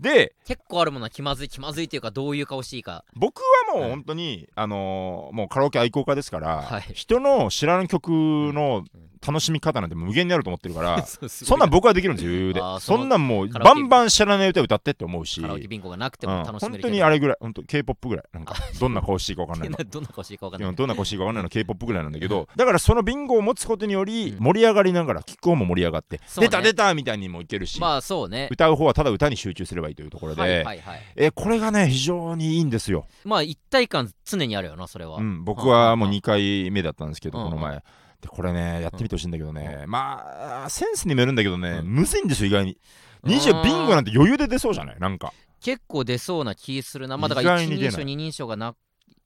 [0.00, 3.04] で結構あるものは気まずい気まずいというかどういう顔していいか。
[3.14, 6.82] 僕はもう本当に、あのーもうカラオケ愛好家ですから、はい。
[6.94, 8.84] 人の知らない曲の
[9.26, 12.60] 楽しみ方なんて無限にあると思ってるから そんなん僕はできるんですよ余裕で。
[12.80, 16.32] そんなんもうバンバン知らない歌歌ってって思うし、カラオケビンゴがなくてうん。
[16.32, 16.88] も楽しめ本るけど。
[16.88, 19.78] 当にあれぐらい本当 K-POP ぐらいなんかどんな顔していいか分かんないの。
[19.84, 22.48] どんな顔していいか分かんないうん どんな顔していいか分かんないの K-POP ぐらいなんだけど。
[22.56, 24.44] だからそのビンゴを持つことによりうん。
[24.44, 28.48] 盛り上がりながら聴く方も盛り上がって、出た出たみたいにもいけるし、まあそうね。
[28.50, 31.02] 歌う方はただ歌に集中すればいいというところで、はいはいはい。
[31.16, 35.16] えこれがね非常にいいんですよ、まあ一体感常にあるよなそれは。
[35.18, 37.44] うん、僕はもう2回目だったんですけど、うん。
[37.44, 37.82] この前
[38.22, 41.86] でこれねやってみてほしいんだけどね、まあセンスにもよるんだけどね、うん。
[41.86, 42.72] むずいんですよ意外に。
[42.72, 42.78] うん
[43.24, 44.96] 20ビンゴなんて余裕で出そうじゃない？
[44.98, 45.32] なんか。
[45.60, 47.16] 結構出そうな気するな。
[47.16, 47.90] まあだから一意外に出ない。
[47.90, 48.74] 人称二人称がな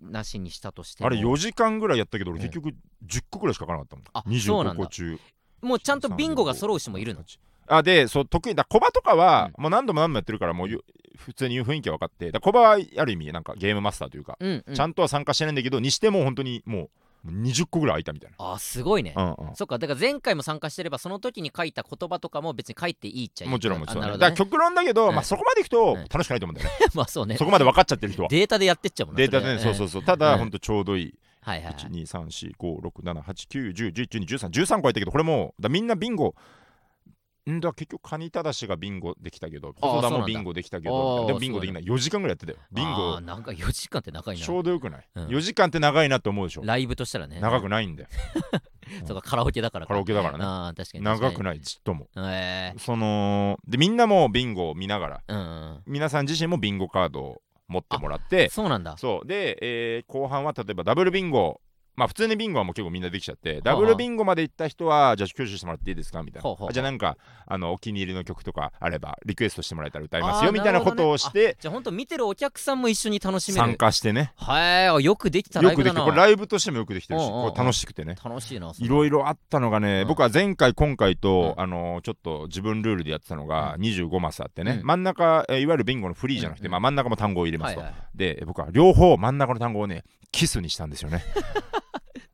[0.03, 1.07] なしにしたとしても。
[1.07, 2.75] あれ4時間ぐらいやったけど結局
[3.07, 4.75] 10個ぐらいしか書かなかったもん、うな25んだ。
[4.75, 5.19] 個中
[5.63, 7.23] もうちゃんとビンゴが揃う人もいるの？
[7.69, 8.67] あでそう得意だ。
[8.67, 10.85] コバとかは、もう何度も何度もやってるからもうゆ
[11.17, 12.31] 普通に言う雰囲気は分かって。
[12.31, 14.75] だコバはある意味なんかゲームマスターというか、うんうん。
[14.75, 16.91] ちゃんとは参加してないんだけどにしても本当にもう
[17.33, 19.12] 20個ぐらい空いたみたいあすごいね。
[19.17, 19.57] な、うんうん。
[19.57, 25.15] そっかだから前回も参加してればその時に書いた言葉とかも別に書いていいっちゃいいもちろんもちろん、ね、だから極論だけど、うん。
[25.15, 27.37] まあ、そこまでいくとうん楽しくないと思うんだよね、 まあそうね。
[27.37, 28.29] そこまで分かっちゃってる人は。
[28.29, 30.05] データでやってっちゃうもんなデータでね、れそうそうそう。
[30.05, 31.15] ただ、うんほんとちょうどいい。
[31.47, 36.35] はいはいはい12345678910111213個入ったけどこれもだみんなビンゴ
[37.49, 41.85] んだ結局カニタダシがビンゴできたけど細田もビンゴできたけどでもビンゴできない。
[41.85, 42.59] 4時間ぐらいやってたよ。
[42.73, 44.45] ビンあゴーなんか4時間って長いな。
[44.45, 45.27] ちょうどよくない、うん。
[45.29, 46.63] 4時間って長いなって思うでしょ。
[46.65, 47.41] ライブとしたらね。
[47.41, 48.09] 長くないんだよ。
[49.07, 49.89] そうかカラオケだからか。
[49.89, 50.45] カラオケだからね。
[50.45, 51.03] ああ確かに。
[51.03, 52.09] い長くないちっとも。
[52.17, 58.97] ええそのでみんなもビンゴを見ながらうんうん皆さん自身もビンゴカードを持ってもらってそうなんだ。
[58.97, 59.27] そう。
[59.27, 61.61] で、えー後半は例えばダブルビンゴ
[61.97, 66.23] まあ普通にビンゴはもう結構みんなできちゃってあダブルビンゴまで行った人はじゃあ挙手してもらっていいですか？
[66.23, 66.73] みたいな。
[66.73, 73.61] じゃあなんかあのお気に入りの曲とかあればリクエストしてもらえたら歌いますよみたいなことをしてじゃあ本当見てるお客さんも一緒に楽しめる。
[73.67, 74.33] 参加してね。
[74.37, 78.17] はいよくできたラよくできてイブだなこれライブとしてもよくできてるしこれ楽しくてね。
[78.23, 80.09] 楽しいないろいろあったのがね、うん。
[80.09, 81.63] 僕は前回今回と、うん。
[81.63, 84.87] あのーちょっと自分ルールでやってたのがう25マスあってね、うん。
[84.87, 87.97] 真ん中、えーいわゆるビンゴのフリーじゃなくて、まあ、真ん中も単語を入れますと、はいはい。
[88.15, 91.25] で僕は両方真ん中の単語をねキスにしたんですよね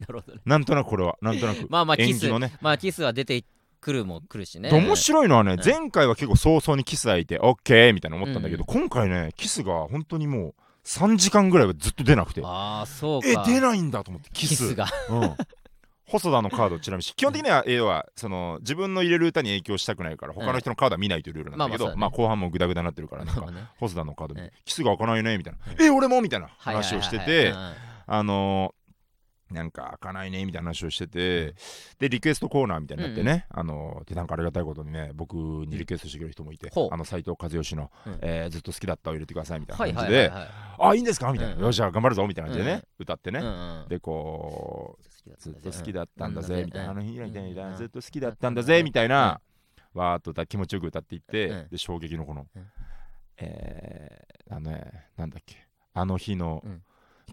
[0.02, 0.40] なるほどね。
[0.44, 1.16] なんとなくこれは。
[1.20, 1.66] なんとなく。
[1.68, 2.52] まあまあキスのね。
[2.60, 3.44] まあキスは出て
[3.80, 4.70] くるも来るしね。
[4.70, 5.60] で面白いのはね、うん。
[5.64, 12.42] 前回は結構早々にキス開いて OK みたいな思ったんだけど、う今回ねキスが本当にもう3時間ぐらいはずっと出なくて。
[12.44, 13.28] ああそうか。
[13.28, 14.50] え出ないんだと思ってキス。
[14.50, 14.86] キスが。
[15.10, 15.36] うん。
[16.06, 17.04] 細田のカードちなみに。
[17.04, 23.64] 基本的には、要はその自分の入れる歌に影響したくないから他の人のカードは見ないというルールなんだけど、まあまあまあ後半もグダグダになってるからなんかまあね。
[23.78, 24.52] 細田のカード見てうん。
[24.64, 25.58] キスが開かないよねみたいな。
[25.84, 26.20] え俺も？
[26.20, 27.00] みたいなはいはいはいはい。
[27.00, 27.72] 話をしててうんうん。
[28.06, 28.81] あのー
[29.52, 31.54] なんか開かないねみたいな話をしてて
[31.98, 36.88] でリクエストコーナーみたいになってね、あのーでなんかありがたいことにね僕にリクエストしてくれる人もいて、ほう。
[36.90, 38.18] あの斉藤和義の、うん。
[38.22, 41.32] えーずっと好きだったを入れてくださいみたいはいな感じで、はいはいはいあいいんですか？
[41.32, 43.88] みたいな、うんよしじゃあ頑張るぞみたいな感じでね、うん歌ってね、うんうん。
[43.88, 47.70] でこうずっと好きだったんだぜうんみたいな、あの日以来みたいな。
[47.70, 47.76] うん。
[47.76, 49.40] ずっと好きだったんだぜみたいな、
[49.94, 51.68] わーっと歌気持ちよく歌っていって、うん。
[51.68, 52.66] で衝撃のこの、うん。
[53.38, 55.56] えー、あのねなんだっけ
[55.94, 56.82] あの日の、うん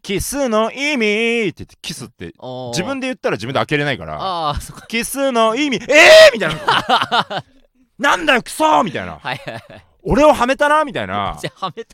[0.02, 2.34] キスの意味って言ってキスって
[2.74, 4.56] 自分で言ったら自分で開けれないから
[4.88, 7.44] キスの意味えーみたいな。
[8.00, 9.20] なんだよクソーみたいな。
[9.22, 9.64] はいはいはい。
[10.04, 11.38] 俺をはめたなみたいな。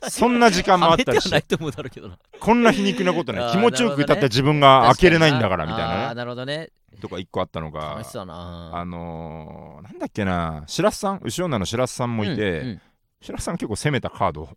[0.09, 2.17] そんな時間もあったりしてはないと思うだろうけどな。
[2.39, 5.95] こんな皮肉なことね気持ちよく歌った自分が開けれないんだからみたいあな。
[5.95, 6.69] ねーなるほどね。
[7.01, 10.63] とか一個あったのがあのー、なんだっけな。
[10.67, 11.19] 白洲さん？
[11.23, 12.81] 後ろ女の白洲さんもいて、うんうん。
[13.21, 14.49] 白洲さん結構攻めたカード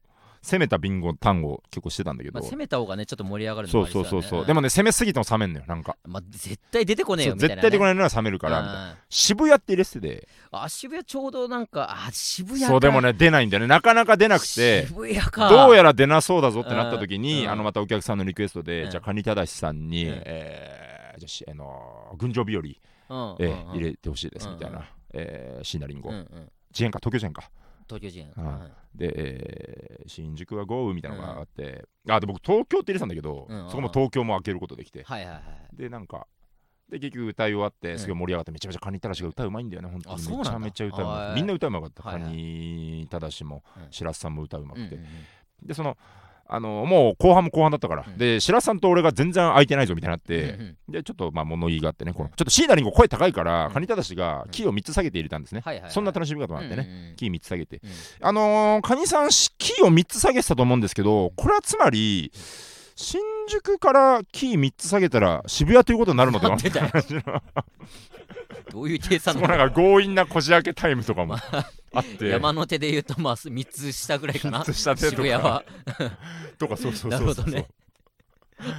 [0.42, 5.96] 攻めたビンゴ単語結構してたんだけど、まあ攻めた方がねちょっと盛り上がるのそうもありそうそうそう、だねでもね攻めすぎても冷めんのよなんか。
[6.04, 7.60] まあ絶対出てこねえそうよみたいなね。
[7.60, 8.90] 絶対でこないのは冷めるからみたいな。
[8.90, 8.96] うん。
[9.08, 10.28] 渋谷って入れてて。
[10.50, 12.68] あ渋谷ちょうどなんかあ渋谷か。
[12.68, 13.66] そうでもね出ないんだよね。
[13.66, 14.86] なかなか出なくて。
[14.86, 15.48] 渋谷か。
[15.48, 17.50] どうやら出なそうだぞってなった時に、うん。
[17.50, 18.90] あのまたお客さんのリクエストで、うん。
[18.90, 20.22] じゃあカニタダシさんに、うん。
[20.24, 22.56] えーじゃあしあのー群青日
[23.08, 23.36] 和、うん。
[23.40, 23.70] えーうん。
[23.70, 24.84] うん入れてほしいですみたいな、うん。
[25.14, 26.52] えー椎名林檎、うんうん。
[26.70, 27.50] 事変か東京事変か
[27.88, 28.32] 東京人。
[28.36, 33.68] うんで、えー新宿は豪雨みたいなのがあって、あで僕東京って入れてたんだけど、うん。
[33.68, 35.76] そこも東京も開けることできて、はいはいはい。
[35.76, 36.26] でなんか
[36.88, 37.98] で結局歌い終わってん。
[37.98, 40.16] すごい盛り上がってめちゃめちゃカニタダシが歌うまいんだよね本当に。
[40.16, 40.58] あそうなんだ。
[40.58, 43.86] めちゃめちゃ歌うまはいいみんな歌うまかった、はいはいカニタダシもうん。
[43.90, 45.06] 白洲さんも歌うまくて、うんうん
[45.62, 45.66] うん。
[45.66, 45.96] でその
[46.50, 48.16] あのもう後半も後半だったから、うん。
[48.18, 50.92] で白洲さんと俺が全然空いてないぞみたいになって、うんうん。
[50.92, 53.72] でちょっとまあ物言いがあってね、このうんちょっとシーナリンゴ声高いから、うん。
[53.72, 55.92] カニタダシがキーを3つ下げて入れたんですね、はいはいはい。
[55.92, 57.80] そんな楽しみ方もあってね、うんうんキー3つ下げて。
[57.82, 57.90] うん。
[58.26, 62.32] あのー、カニさんしキーを3つ下げてたと思うんですけどこれはつまり
[63.00, 66.56] 新宿からキー3つ下げたら渋谷ということになるのでは？
[66.56, 67.22] なんでだよ感じの
[68.72, 72.26] どういう計算なんか強引なこじ開けタイムとかもあって。
[72.26, 74.64] 山の手で言うとまあ3つ下ぐらいかな。
[74.64, 75.10] 三つ下手とか。
[75.10, 75.64] 渋谷は。
[76.58, 77.46] とかそうそうなそうそう。
[77.46, 77.68] るほどね。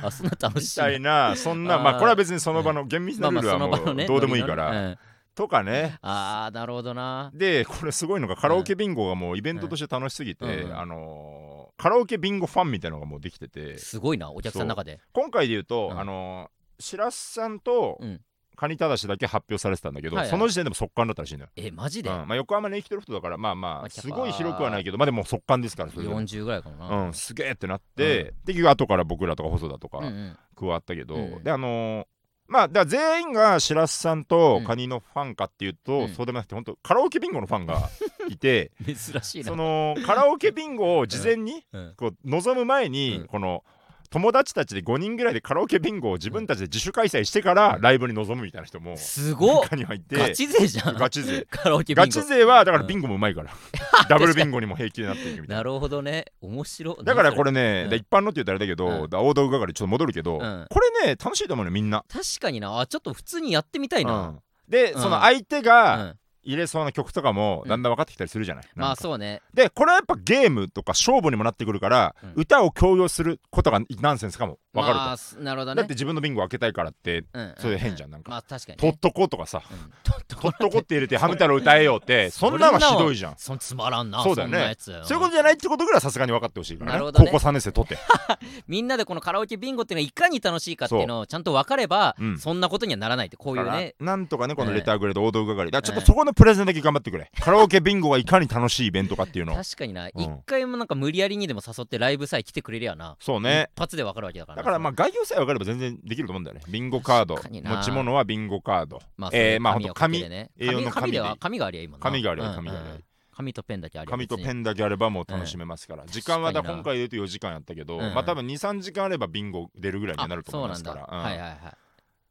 [0.03, 0.75] あそんな楽みしい。
[0.75, 1.38] たいな。
[1.38, 4.97] そんなまあこれは別にその場の厳密なルールはもうどうでもいいから、
[5.34, 5.97] とかね。
[6.01, 7.32] ああなるほどな。
[7.34, 10.71] でこれすごいのがカラオケビンゴがもうイベントとして楽しすぎて、うん。
[10.71, 10.77] うん。
[10.77, 11.38] あのー
[11.80, 13.78] カラオケビンゴファンみたいなのがもうできてて。
[13.78, 15.00] すごいなお客さんの中で。
[15.13, 16.00] 今回で言うと、うん。
[16.00, 18.22] あのー白洲さんとうん。
[18.56, 20.30] カニタダシだけ発表されてたんだけど、はいはい。
[20.32, 22.10] その時点でも速乾だったらしいのよ、えマジで？
[22.10, 22.28] うん。
[22.28, 26.10] まあ、横浜に生きてる人だからまあままああすごい広くはないけどまあでも速乾ですからそれで。
[26.10, 27.06] も40ぐらいかな。
[27.06, 30.38] うん、すげえってなって、で結局後から僕らとか細田とかうんうん。
[30.58, 31.44] 加わったけど、うん。
[31.44, 32.06] であのー
[32.50, 34.66] まあだ全員が白洲さんとうん。
[34.66, 36.10] カニのファンかっていうと、うん。
[36.10, 37.90] そうでもなくて本当カラオケビンゴのファンが
[38.28, 39.46] いて珍しいな。
[39.46, 41.94] そのカラオケビンゴを事前にうん。
[41.96, 43.28] こう望む前に、うん。
[43.28, 43.64] この
[44.10, 49.63] 友達たちで5人ぐらいでカラオケビンゴを自分たちで自主開催してからライブに臨むみたいな人もすごっ。
[49.63, 50.98] 中に入ってガチ勢じゃん。
[50.98, 51.45] ガチ勢。
[51.50, 52.02] カラオケビンゴ。
[52.02, 53.52] ガチ勢はだからビンゴもうまいから、
[54.10, 55.56] ダブルビンゴにも平気でなっていくみたいな。
[55.58, 56.26] なるほどね。
[56.41, 57.89] 面白だからこれね、うん。
[57.91, 59.10] で一般のって言ったらあれだけど、うん。
[59.10, 60.65] だ大道具係ちょっと戻るけど、うん。
[60.69, 62.80] これね楽しいと思うのよみんな、確かにな。
[62.80, 64.13] あちょっと普通にやってみたいな。
[64.13, 64.39] うん。
[64.67, 68.99] で、うんその相手が、うん入れそうな曲とかもだんだん分かってきたりするじゃない、まなんか。
[68.99, 69.41] あそうね。
[69.54, 72.34] でこれはやっぱゲームとか勝負にもなってくるから、うん。
[72.36, 75.82] 歌を強要することがナンセンスかも分かると、まあすなるほどね。
[75.82, 78.32] だって自分のビンゴ開けたいからってうんそれ変じゃんなんか。
[78.32, 78.91] まあ確かにね。
[78.91, 79.63] とっとこうとかさ。
[79.69, 79.78] うん。
[80.04, 80.17] と
[80.49, 80.95] っとこって。
[80.99, 83.36] 入れてハム太郎歌えよってそんなのはひどいじゃん。
[83.38, 84.75] そんつまらんなそうだよね。
[84.78, 87.06] そういうことじゃないってことぐらいさすがに分かってほしいからね。
[87.06, 87.12] ね。
[87.13, 87.97] 高校3年生とって。
[88.67, 92.38] みんなでこのカラオケビンゴっていうのがいかに楽しいかっていうのをちゃんと分かれば、うん。
[92.38, 93.95] そんなことにはならないってこういうね。
[93.99, 94.78] なんとかねこのええ。
[94.78, 96.06] レターグレード王道係だからちょっとええ。
[96.06, 97.32] そこのプレゼンだけ頑張ってくれ。
[97.39, 99.54] カラオケビンゴがいかに楽しいイベントかっていうの。
[99.54, 100.10] を確かにな、ん。
[100.10, 103.18] 一回もなんか無理やりにでも誘ってライブさえ来てくれりゃな。
[103.20, 103.70] そうね。
[103.76, 104.62] 一発で分かるわけだからな。
[104.62, 106.63] だからまあ概要さえ分かれば全然できると思うんだよね。
[106.70, 107.36] ビンゴカード。
[107.36, 107.76] 確かにな。
[107.76, 109.02] 持ち物はビンゴカード。
[109.18, 110.52] まあ、えーまあほんと紙かけてね。
[110.60, 110.92] A4 の紙で。
[110.92, 112.04] 紙では紙がありゃいいもんな。
[112.04, 113.04] 紙があり紙がありゃうん。
[113.39, 121.06] 紙とペンだけありゃ紙とペンンだけあればもう楽しめますから、時間はだ確かにな今回で言うと4時間やったけど、うんまあ多分23時間あればビンゴ出るぐらいにはなると思いますから。
[121.06, 121.58] そうなんだ、はいはいはい。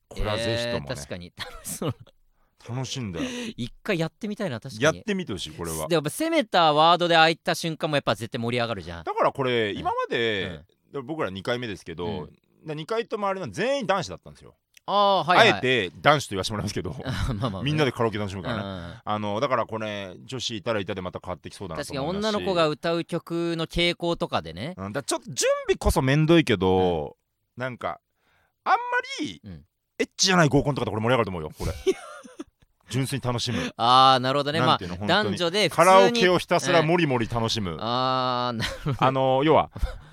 [0.09, 1.33] これはぜひともね、えー確かに。
[1.65, 1.95] そう
[2.69, 3.21] 楽しんだ。
[3.21, 3.27] よ
[3.57, 4.85] 一回やってみたいな確かに。
[4.85, 5.89] やってみてほしいこれは。
[5.89, 9.05] でも攻めたワードで開いた瞬間もやっぱ絶対盛り上がるじゃん。
[9.05, 9.79] だからこれ、うん。
[9.79, 10.61] 今まで、
[11.05, 12.29] 僕ら2回目ですけど、
[12.67, 14.55] 2回ともあれなん全員男子だったんですよ、
[14.87, 15.53] ああはいはい。
[15.53, 16.97] あえて男子と言わせてもらいますけど
[17.39, 18.95] まあまあみんなでカラオケ楽しむうんからね、うん。
[19.05, 24.75] あのだからこれ女子いたらいたでまた変わってきそうだな確かにと思いますし女の子が歌う曲の傾向とかでね。
[24.77, 27.17] うん、だちょっと準備こそめんどいけど、
[27.57, 28.01] なんか
[28.65, 28.79] あんま
[29.21, 29.65] り、うん。
[30.01, 31.73] エッチじゃない合コンとかでこれ盛り上がると思うよこれ
[32.89, 33.73] 純粋に楽しむ。
[33.77, 34.61] ああなるほどね。
[34.61, 38.65] まあ男女で普カラオケをひたすらもりもり楽しむ、ああな
[38.99, 39.71] あの要は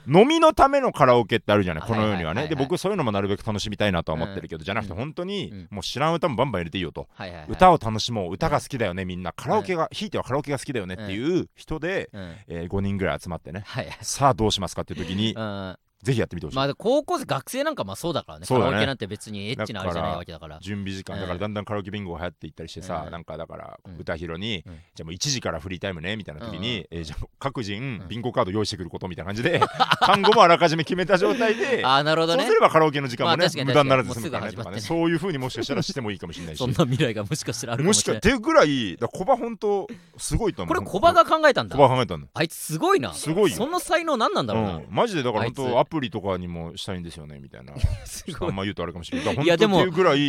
[0.08, 2.48] 飲みのためのカラオケってあるじゃないあ この世にはね。
[2.48, 5.00] で僕そういうのもなるべく楽しみたいなとは思ってるけど、じゃなくてうん。
[5.00, 5.68] 本当に、うん。
[5.72, 7.48] もう知らん歌もバンバン入れていいよと、はいはいはい。
[7.50, 9.32] 歌を楽しもう歌が好きだよねみんな。
[9.34, 12.36] カラオケが、ひいてはカラオケが好きだよねっていう人で、うん。
[12.48, 13.64] えー5人ぐらい集まってね。
[13.66, 13.98] はいはい。
[14.02, 18.46] さあどうしますかっていう時に、うんぜひやってみてほしい、まあ高校生学生なんかまあそうだからね。
[18.46, 18.72] そうだね。
[18.72, 20.60] カラオケなんて別にエッチなあれじゃないわけだから。
[20.62, 23.12] 準備時間うんだからだんだんカラオケビンゴが流行っていったりしてさ、うん。
[23.12, 23.98] なんかだからうん。
[23.98, 24.74] 歌広に、うん。
[24.94, 26.98] じゃあもう1時からフリータイムねみたいな時に、うん。
[26.98, 28.08] えーじゃあ各人うん。
[28.08, 29.60] ビンゴカード用意してくることみたいな感じで
[30.02, 32.44] 単語もあらかじめ決めた状態で ああなるほどね。
[32.44, 34.54] そうすればカラオケの時間もね、まあ確かに無駄にならず済むからね。
[34.54, 34.80] とかね。
[34.80, 36.60] そういう風にもしかしたらしてもいいかもしれないし。
[36.60, 39.88] そんな未来がもしかしたらあるかもしかもしれないっていうぐらいだからコバ本当
[40.18, 40.76] すごいと思う。
[40.76, 41.76] これコバが考えたんだ。
[41.76, 43.14] コバ考えたのあいつすごいな。
[43.14, 43.58] すごいよ。
[43.58, 45.58] その才能何なんだろうな、うん、マジでだからあいつ。
[45.58, 47.74] 本当アプリとかにもしたいんですよねみたいな。
[48.42, 49.36] あんま言うとあれかもしれない。
[49.44, 49.86] いやでも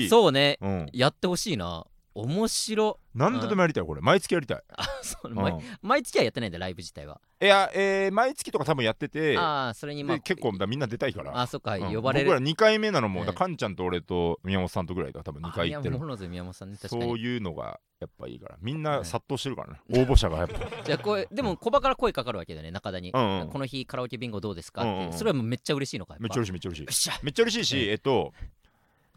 [0.09, 0.59] そうね。
[0.61, 4.01] うん、やってほしいな面白何度でもやりたいこれ。
[4.01, 5.35] 毎月やりたい、あそう、うん。
[5.35, 7.21] 毎毎月はやってないんだライブ自体は。
[7.41, 11.39] いや、えー毎月とか多分やっててああそれにまあで結構だみんな出たいから。
[11.39, 11.95] あそっか、うん。
[11.95, 12.27] 呼ばれる。
[12.27, 15.99] 僕ら2回目なのも、うんだからカンちゃんと俺と宮本さんとぐらいだ多分2回行ってる
[16.29, 18.57] 宮本さんねそういうのがやっぱいいから。
[18.61, 20.61] みんうなん殺到してるからね、応募者がやっぱ。
[20.85, 23.49] じゃあこれでもコバから声かかるわけだよね中田に、うんうん。
[23.49, 26.83] この日カラオケビンゴどうですかって、うんそれはめっちゃ嬉しいのかめっちゃ嬉しいめっちゃ嬉しい。
[26.83, 27.21] よっしゃ。
[27.23, 28.33] めっちゃ嬉しいし、うんえっと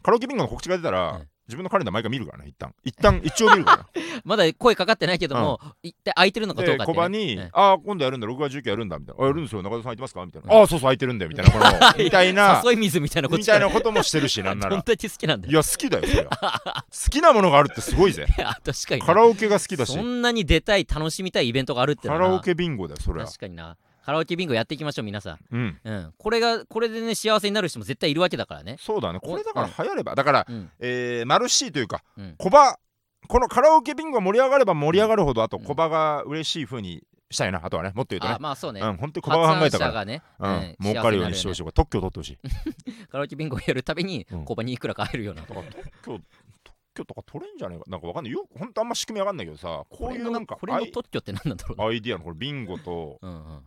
[0.02, 2.76] カラオケビンゴの告知が出たら、うん自分のカレンダー毎回見るからね一旦。
[2.86, 3.86] 一旦 一応見るから。
[4.24, 7.50] まだ声かかってないけども、一体空いてるのかどうでかって、ね、コバに、うん。
[7.52, 9.24] ああ今度やるんだ6月19やるんだみたいな。
[9.24, 10.26] あやるんですよ中田さん空いてますか？
[10.28, 13.30] みたいな、ああそうそう空いてるんだよみたいなこのみたいな誘い水みたいな。
[13.30, 14.84] こっ みたいなこともしてるしなんなら。
[14.84, 18.28] 好きなんだ いよや好きだよそりゃ好きなものがあるってすごいぜ。
[18.44, 19.06] あ確かにな。
[19.08, 19.94] カラオケが好きだし。
[19.94, 23.76] そんなに出たい楽しみたいイベントがあるってカラオケビンゴだよそりゃ確かにな
[24.10, 25.62] カラオケビンゴやっていきましょう皆さうん。
[25.62, 28.78] ん、うん、これがこれでね幸せになる人も絶対いるわけだからね。
[28.80, 29.20] そうだね。
[29.20, 30.16] これだから流行れば。
[30.16, 30.72] だから、うん。
[30.80, 32.36] えー、マルシーというか、うん。
[32.40, 32.80] コバ
[33.28, 35.64] このカラオケビンゴが盛り上がれば盛り上がるほどあとうん。
[35.64, 37.62] コバが嬉しい風にしたいな。
[37.64, 38.34] あとはねもっと言うとね。
[38.34, 39.92] あまあそうね、うん本当にコバが考えたから。
[39.92, 42.38] がね、うん、儲かるようにしてほしい特許を取ってほしい。
[43.12, 44.46] カラオケビンゴをやるたびにうん。
[44.46, 45.44] コバにいくらか入るような。
[45.44, 45.62] だから
[46.02, 46.24] 特許
[46.64, 47.86] 特許とか取れんじゃねえか。
[47.88, 48.34] なんかわかんない。
[48.34, 53.62] よ本当あんま仕組みわかんないけどさこういうなんかこれのアイ特許って何なんだろうなアイディアのこれビンゴとうんうんうん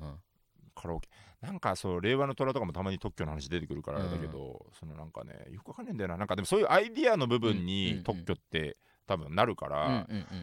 [0.83, 1.09] カラオケ。
[1.40, 5.95] なんかそう令和の虎とかもたまに特許の話出てくるからあれだけど、そのなんかねよくわかんない。
[5.95, 10.03] んだよななんかでもそういうアイディアの部分うんうんうんに特許って多分なるから、うんうん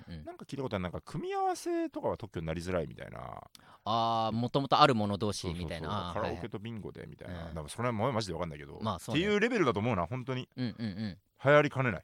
[0.10, 0.26] うんうん。
[0.26, 3.20] なんか聞いたことはなんか組み合わせとかは特許になりづらいみたいな。
[3.86, 6.12] ああもともとあるもの同士みたいな。
[6.14, 6.40] カラはいはい。
[6.40, 7.56] オケとビンゴでみたいな、うん。
[7.56, 9.22] なんかそれはもうマジでわかんないけど、まあそうね。
[9.22, 10.48] っていうレベルだと思うな本当に。
[10.58, 11.18] うんうんうん。
[11.44, 12.04] 流行りかねない、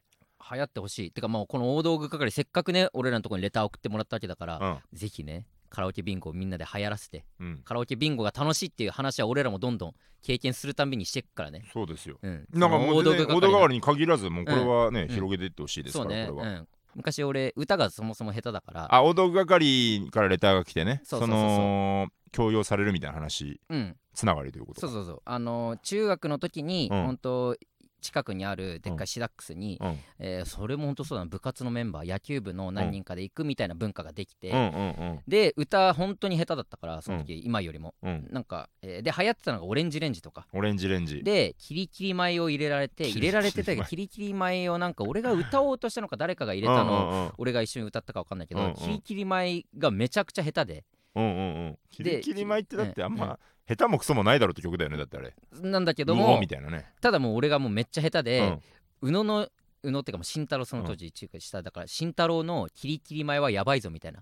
[0.52, 1.12] 流行ってほしい。
[1.12, 7.48] てかもうこの大道具係せっかくね俺らのところにレター送ってもらったわけだから、ぜひねカラオケビンゴをみんなで流行らせてうん。
[7.48, 11.64] うんカラオケビンゴが楽しいっていう話は俺らもどんどん経験するたんびにしていくからね。
[11.72, 12.18] そうですよ。
[12.22, 12.48] うん。
[12.54, 15.08] なんかもう大道代わりに限らずもうこれはね、ん。
[15.10, 18.96] 広げていってほしいですから、これは、昔俺歌がそもそも下手だから。
[18.96, 21.02] あ大道具係からレターが来てね。
[21.04, 23.62] その強要されるみたいな話。
[23.70, 23.96] うん。
[24.14, 25.22] つながりということそうそうそう。
[25.26, 27.06] あのー中学の時に、うん。
[27.06, 27.58] 本当
[28.06, 30.00] 近くにあるでっかいシダックスに、うん。
[30.20, 34.70] えーそれも本当そうだな部活のメンバー野球部の何人かで行くみたいな文化ができて、うんうんう
[35.14, 37.96] んで歌本当に下手だったからその時、今よりも。
[38.04, 38.28] うん。
[38.32, 40.48] なんか、えーで流行ってたのがオレンジレンジとか。
[40.54, 41.24] オレンジレンジ。
[41.24, 47.32] でキリキリ米を入れられて入れられてたけどキキリキリ米をなんか俺が歌おうとしたのか誰かが入れたのを、うんうん。
[47.38, 50.84] 俺が一緒に歌ったか分かんないけど、うんうんキリキリ米がめちゃくちゃ下手で。
[51.16, 51.78] うんうんうん。
[51.92, 55.34] キリキリ米ってだってあんうんま下手もクソもないだろうって曲だよねだってあれ。
[55.62, 56.86] なんだけどもみたいなね。
[57.02, 58.62] ただもう俺がもうめっちゃ下手うでん、
[59.02, 59.50] 宇野の
[59.86, 64.20] 宇野ってかもう慎太郎その当時中華しただから慎太郎のキリキリ米はやばいぞみたいな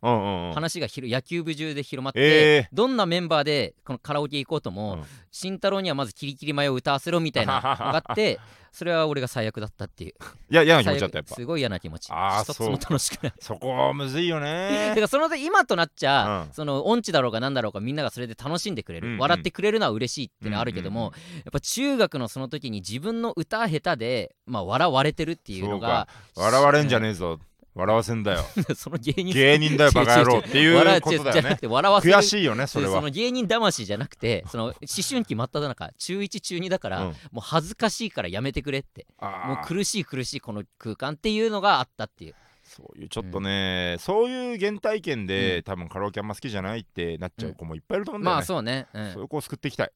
[0.54, 5.04] 話が野球部中で広まって、えどんなメンバーでこのカラオケ行こうとも、うん。
[5.32, 8.40] 慎太郎にはまずキリキリ米を歌わせろみたいな のがあって
[8.74, 10.14] それは俺が最悪だったっていう。
[10.50, 11.34] いや嫌な気持最ちだったやっぱ。
[11.34, 12.08] 悪すごい嫌な気持ち。
[12.12, 13.34] あー一つも楽しくない。
[13.40, 14.94] そこむずいよね。
[14.96, 16.54] てかその今となっちゃ、うん。
[16.54, 19.20] その音痴だろうがなんだろうがみんながそれで楽しんでくれる、うんうん。
[19.20, 21.38] 笑ってくれるのは嬉しいってのはあるけども、うんうん。
[21.38, 27.40] やっぱ中学のその時に自分の歌下手で、まあ、笑われてるっていうのが笑われんじゃねえぞ。
[27.76, 28.44] 笑わせんだよ。
[28.76, 31.58] その芸人芸人だよバカ野郎っていう笑ことだよね。
[31.64, 32.14] 笑わせる。
[32.14, 32.98] 悔しいよねそれは。
[32.98, 34.74] その芸人魂じゃなくてその思
[35.10, 37.08] 春期真っ只中中1中2だから、うん。
[37.08, 39.08] もう恥ずかしいからやめてくれって。
[39.20, 42.36] もう苦しい苦しいこの空間っていうのがあったっていう
[42.76, 45.64] そういうちょっとね、そういう原体験で、うん。
[45.64, 49.92] 多分カラオケあんま好きじゃないってなっちゃう子もいっぱいいると思うんだよね、まあそうね、うそういう子を救っていきたい。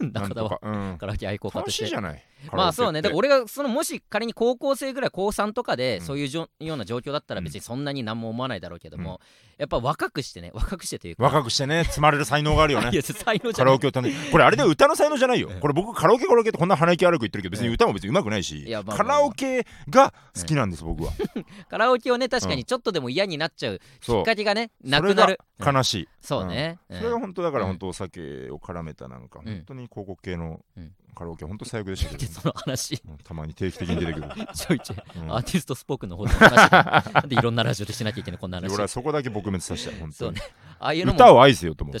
[0.04, 1.84] ん、だからなんとか、うん、カラオケ愛好家と楽して。
[1.84, 3.02] しいじゃないまあそうね。
[3.02, 6.04] だから俺俺がそのもし仮に高校生ぐらい高3とかでうん。
[6.04, 9.20] そういうじょ、ような状況だったら別にそんなに何も思わないだろうけども、
[9.58, 10.50] やっぱ若くしてね。
[10.54, 11.24] 若くしてというか。
[11.24, 11.84] 若くしてね。
[11.84, 12.90] 積まれる才能があるよね。
[12.92, 13.72] いや才能じカゃない。
[13.72, 15.60] ラオケを楽しこれあれで歌の才能じゃないよ、うん。
[15.60, 17.74] これ僕カラオケカラオケってこんな鼻息悪く言ってるけど別にうん。
[17.74, 18.96] 歌も別に上手くないし、いやまあまあ。
[18.96, 21.12] カラオケが好きなんです、僕は。
[21.68, 24.22] カラオケをね確かにちょっとでも嫌になっちゃうきそう。
[24.22, 25.38] っかけがねなくなる。
[25.40, 26.98] うん悲しい、そうね、うん。
[26.98, 27.70] それが本当だからうん。
[27.70, 29.46] 本当お酒を絡めたなんかうん。
[29.46, 30.92] 本当に広告系のうん。
[31.14, 33.00] カラオケ本当最悪でしたけでど、その話？
[33.08, 33.18] うん。
[33.24, 35.32] たまに定期的に出てくる、 ちょいちょい、うん。
[35.32, 40.38] アーティストスポークの方の話なんでいろんなラジオでしなきゃいけないこんな話俺はそこだけ撲滅させたよ本当に。
[40.78, 41.96] ああいうのも歌を愛せよと思う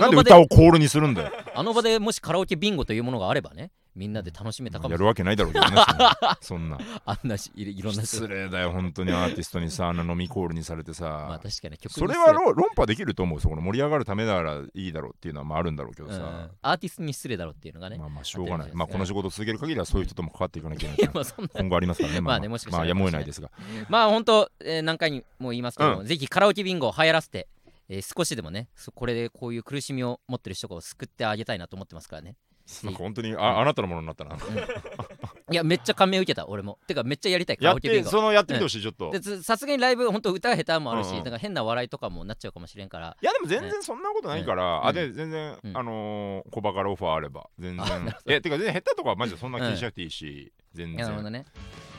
[0.00, 1.32] なんで歌をコールにするんだよ。
[1.54, 4.92] あの場でもしカラオケビンゴというものがあればねみんなで楽しめたかも。
[4.92, 5.76] やるわけないだろうけどね
[6.40, 6.78] そんな。
[7.04, 8.06] あんなしいいろんな人。
[8.06, 16.14] 失礼だよ本当にアーティストにさあんな飲みコールにされてまあさ確かに曲それは論論破できると思うそこの盛り上がるためならいいだろうっていうのはまああるんだろうけどうん。
[16.14, 18.70] さ、アーティストに失礼だろっていうのがね、まあまあしょうがない。
[18.72, 21.14] まあこの仕事を続ける限りはそういう人とも関わっていかなきゃいいけない。
[21.54, 23.50] 今後ありますからねまあねもしかしたらまあやむを得ないですが。
[23.88, 27.48] まあ本当、えー何回にも言いますけども、うぜひカラオケビンゴを流行らせて、
[27.88, 32.36] えー少しでもねそこれでこういう苦しみを持ってる人を救ってあげたいなと思ってますからね
[32.84, 34.36] なんか本当にああなたのものになったな。
[35.50, 36.78] いやめっちゃ感銘受けた俺も。
[36.86, 39.10] てかめっちゃやりたいカやってラオケビンゴそのやってみてほしいちょっと。
[39.10, 41.24] でつさすがにライブ本当歌下手もあるし、うんうん。
[41.24, 43.16] なんか変な笑いとかもなっちゃうかもしれんから。
[43.20, 44.86] いやでも全然そんなことないから、うん。
[44.86, 45.76] あで全然、うん。
[45.76, 50.96] あのー、小バカローファーあれば全あなる然えてか全然下手とかはマジでそんな気にしなくていいし、全然。
[50.96, 51.44] いやなるほどね。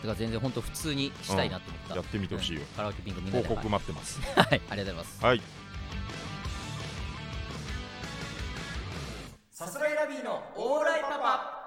[0.01, 4.21] てか全然本当普通にしたいなと思った、やってみてほしいよ、カラオケビンゴみんなで報告待ってます。
[4.35, 5.25] はい、はいありがとうございます。
[5.25, 5.41] はい
[9.59, 11.59] さすらいラビーのオーライパパ。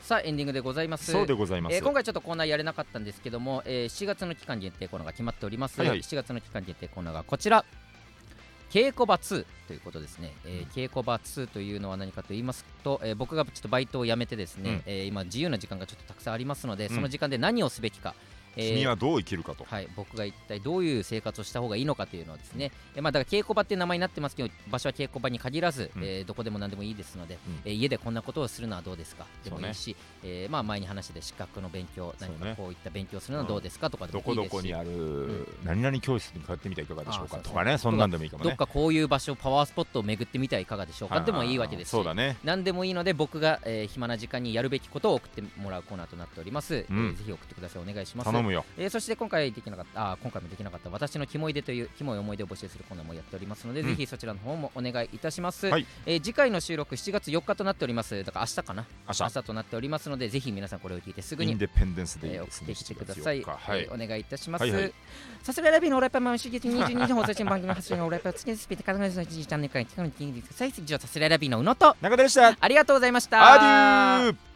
[0.00, 1.12] さあエンディングでございます。
[1.12, 5.90] そうでございます、えー今回ちょっとコーナーやれなかったんですけども、えー7月の期間限定コーナーが決まっております、はい。
[5.90, 7.66] はい7月の期間限定コーナーがこちら。
[8.70, 14.82] 稽古場2ということですね、えー稽古場2というのは何かと言いますと、えー僕がちょっとバイトを辞めてですね、うん。
[14.86, 16.94] えー今自由な時間がちょっとたくさんありますので、うん。
[16.94, 26.02] その時間で何をすべきか、えー君はどう生きるかと、はい、僕が一体どういう生活をした方がいいのかというのはですね、えまあ、だから稽古場っていう名前になってますけど場所は稽古場に限らず、うん。
[26.02, 27.60] えーどこでも何でもいいですので、うん。
[27.64, 29.26] えー家でこんなことをするのはどうですか？
[29.44, 33.90] でもいいし、えーまあ、前に話して資格の勉強何かこういった勉強するのはどうですか？
[33.90, 34.52] とかでどこもいいですし。
[34.52, 35.46] どこにある、ん。
[35.64, 37.36] 何々教室に通ってみてはいかがでしょうか？
[37.38, 38.50] とかねそんなんでもいいかもね。
[38.50, 41.20] どっかこういう場所パワースポットを巡ってみてはいかがでしょうか？
[41.20, 41.88] でもいいわけです。
[41.88, 42.36] しそうだね。
[42.44, 46.98] 何でもいいので僕が、えー暇な時間にやるべきことを送ってもらうコーナーとなっております、うん。
[46.98, 47.82] えーぜひ送ってください。
[47.82, 48.30] お願いします。
[48.30, 48.64] 頼むよ。
[48.78, 53.88] えーそして今回できなかったあー今回もできなかった私のキモいでというキモい思い出を募集するコーナーもやっておりますので、うん。
[53.88, 55.86] ぜひそちらの方もお願いいたします、はい。
[56.06, 58.24] えー次回の収録7月4日となっております。
[58.24, 58.86] だから明日かな。
[59.08, 59.22] 明日。
[59.24, 63.80] 明日となっておりますのでぜひ皆さんこれを聞いてすぐにインデペンデンスデえー送ってきてください、7月4日はい。
[63.82, 64.92] えーお願いいたします、はいはい。
[65.42, 70.68] さすがラビーのオーライパンマン、週月22時放送中の番組発信のオーライパン、月にスピード、カナダの1時チャンネルから聞くのに聞いてください。
[70.76, 72.56] 以上、さすらいラビーの宇野と、中田でした。
[72.58, 73.52] ありがとうございました。
[73.52, 74.55] アデュー